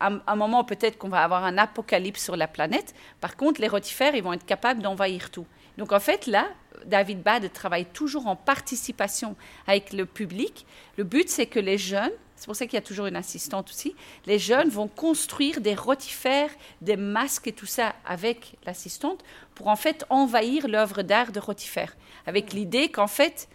à 0.00 0.12
un 0.28 0.36
moment 0.36 0.62
peut-être 0.62 0.96
qu'on 0.96 1.08
va 1.08 1.24
avoir 1.24 1.44
un 1.44 1.58
apocalypse 1.58 2.22
sur 2.22 2.36
la 2.36 2.46
planète. 2.46 2.94
Par 3.20 3.36
contre, 3.36 3.60
les 3.60 3.66
rotifères, 3.66 4.14
ils 4.14 4.22
vont 4.22 4.32
être 4.32 4.46
capables 4.46 4.80
d'envahir 4.80 5.32
tout. 5.32 5.46
Donc 5.78 5.92
en 5.92 5.98
fait, 5.98 6.26
là, 6.26 6.46
David 6.86 7.22
Bad 7.22 7.52
travaille 7.52 7.86
toujours 7.86 8.28
en 8.28 8.36
participation 8.36 9.34
avec 9.66 9.92
le 9.92 10.06
public. 10.06 10.64
Le 10.96 11.02
but, 11.02 11.28
c'est 11.28 11.46
que 11.46 11.58
les 11.58 11.78
jeunes 11.78 12.12
c'est 12.38 12.46
pour 12.46 12.54
ça 12.54 12.66
qu'il 12.66 12.74
y 12.74 12.78
a 12.78 12.82
toujours 12.82 13.06
une 13.06 13.16
assistante 13.16 13.68
aussi. 13.68 13.96
Les 14.26 14.38
jeunes 14.38 14.68
vont 14.68 14.86
construire 14.86 15.60
des 15.60 15.74
rotifères, 15.74 16.50
des 16.80 16.96
masques 16.96 17.48
et 17.48 17.52
tout 17.52 17.66
ça 17.66 17.96
avec 18.06 18.54
l'assistante 18.64 19.24
pour 19.56 19.66
en 19.66 19.74
fait 19.74 20.04
envahir 20.08 20.68
l'œuvre 20.68 21.02
d'art 21.02 21.32
de 21.32 21.40
rotifère. 21.40 21.96
Avec 22.26 22.52
l'idée 22.52 22.90
qu'en 22.90 23.08
fait, 23.08 23.48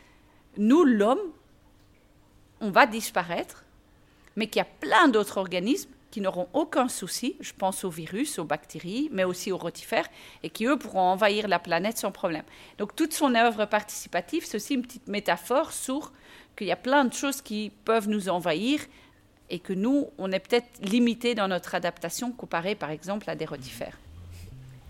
nous, 0.57 0.83
l'homme, 0.83 1.21
on 2.59 2.71
va 2.71 2.85
disparaître, 2.85 3.63
mais 4.35 4.47
qu'il 4.47 4.57
y 4.57 4.61
a 4.61 4.65
plein 4.65 5.07
d'autres 5.07 5.37
organismes 5.37 5.89
qui 6.11 6.19
n'auront 6.19 6.49
aucun 6.51 6.89
souci, 6.89 7.37
je 7.39 7.53
pense 7.53 7.85
aux 7.85 7.89
virus, 7.89 8.37
aux 8.37 8.43
bactéries, 8.43 9.07
mais 9.13 9.23
aussi 9.23 9.53
aux 9.53 9.57
rotifères, 9.57 10.09
et 10.43 10.49
qui, 10.49 10.65
eux, 10.65 10.77
pourront 10.77 10.99
envahir 10.99 11.47
la 11.47 11.57
planète 11.57 11.97
sans 11.97 12.11
problème. 12.11 12.43
Donc 12.77 12.97
toute 12.97 13.13
son 13.13 13.33
œuvre 13.33 13.63
participative, 13.65 14.45
c'est 14.45 14.57
aussi 14.57 14.73
une 14.73 14.81
petite 14.81 15.07
métaphore 15.07 15.71
sur 15.71 16.11
qu'il 16.55 16.67
y 16.67 16.71
a 16.71 16.75
plein 16.77 17.05
de 17.05 17.13
choses 17.13 17.41
qui 17.41 17.71
peuvent 17.85 18.09
nous 18.09 18.29
envahir 18.29 18.79
et 19.49 19.59
que 19.59 19.73
nous, 19.73 20.07
on 20.17 20.31
est 20.31 20.39
peut-être 20.39 20.67
limité 20.81 21.35
dans 21.35 21.47
notre 21.47 21.75
adaptation 21.75 22.31
comparé 22.31 22.75
par 22.75 22.89
exemple 22.89 23.29
à 23.29 23.35
des 23.35 23.45
rotifères. 23.45 23.97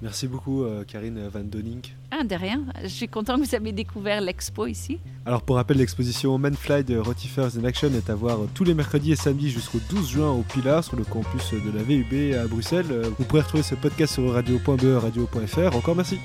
Merci 0.02 0.28
beaucoup 0.28 0.64
euh, 0.64 0.84
Karine 0.84 1.30
Van 1.30 1.40
Donink. 1.40 1.96
Ah, 2.12 2.26
de 2.26 2.36
rien. 2.36 2.66
Je 2.82 2.90
suis 2.90 3.08
content 3.08 3.40
que 3.40 3.46
vous 3.46 3.56
ayez 3.56 3.72
découvert 3.72 4.20
l'expo 4.20 4.66
ici. 4.66 5.00
Alors 5.26 5.44
pour 5.44 5.56
rappel, 5.56 5.78
l'exposition 5.78 6.38
Manfly 6.38 6.84
de 6.84 6.98
Rotifers 6.98 7.58
in 7.58 7.64
Action 7.64 7.90
est 7.94 8.10
à 8.10 8.16
voir 8.16 8.40
tous 8.54 8.66
les 8.66 8.74
mercredis 8.74 9.14
et 9.14 9.16
samedis 9.16 9.50
jusqu'au 9.50 9.80
12 9.90 10.10
juin 10.10 10.32
au 10.32 10.42
Pilar 10.42 10.84
sur 10.84 10.98
le 10.98 11.06
campus 11.06 11.54
de 11.54 11.72
la 11.72 11.84
VUB 11.84 12.36
à 12.36 12.48
Bruxelles. 12.48 12.88
Vous 13.18 13.24
pourrez 13.24 13.44
retrouver 13.44 13.64
ce 13.64 13.76
podcast 13.76 14.16
sur 14.16 14.34
radio.be 14.34 15.02
radio.fr. 15.02 15.74
Encore 15.74 15.96
merci. 15.96 16.20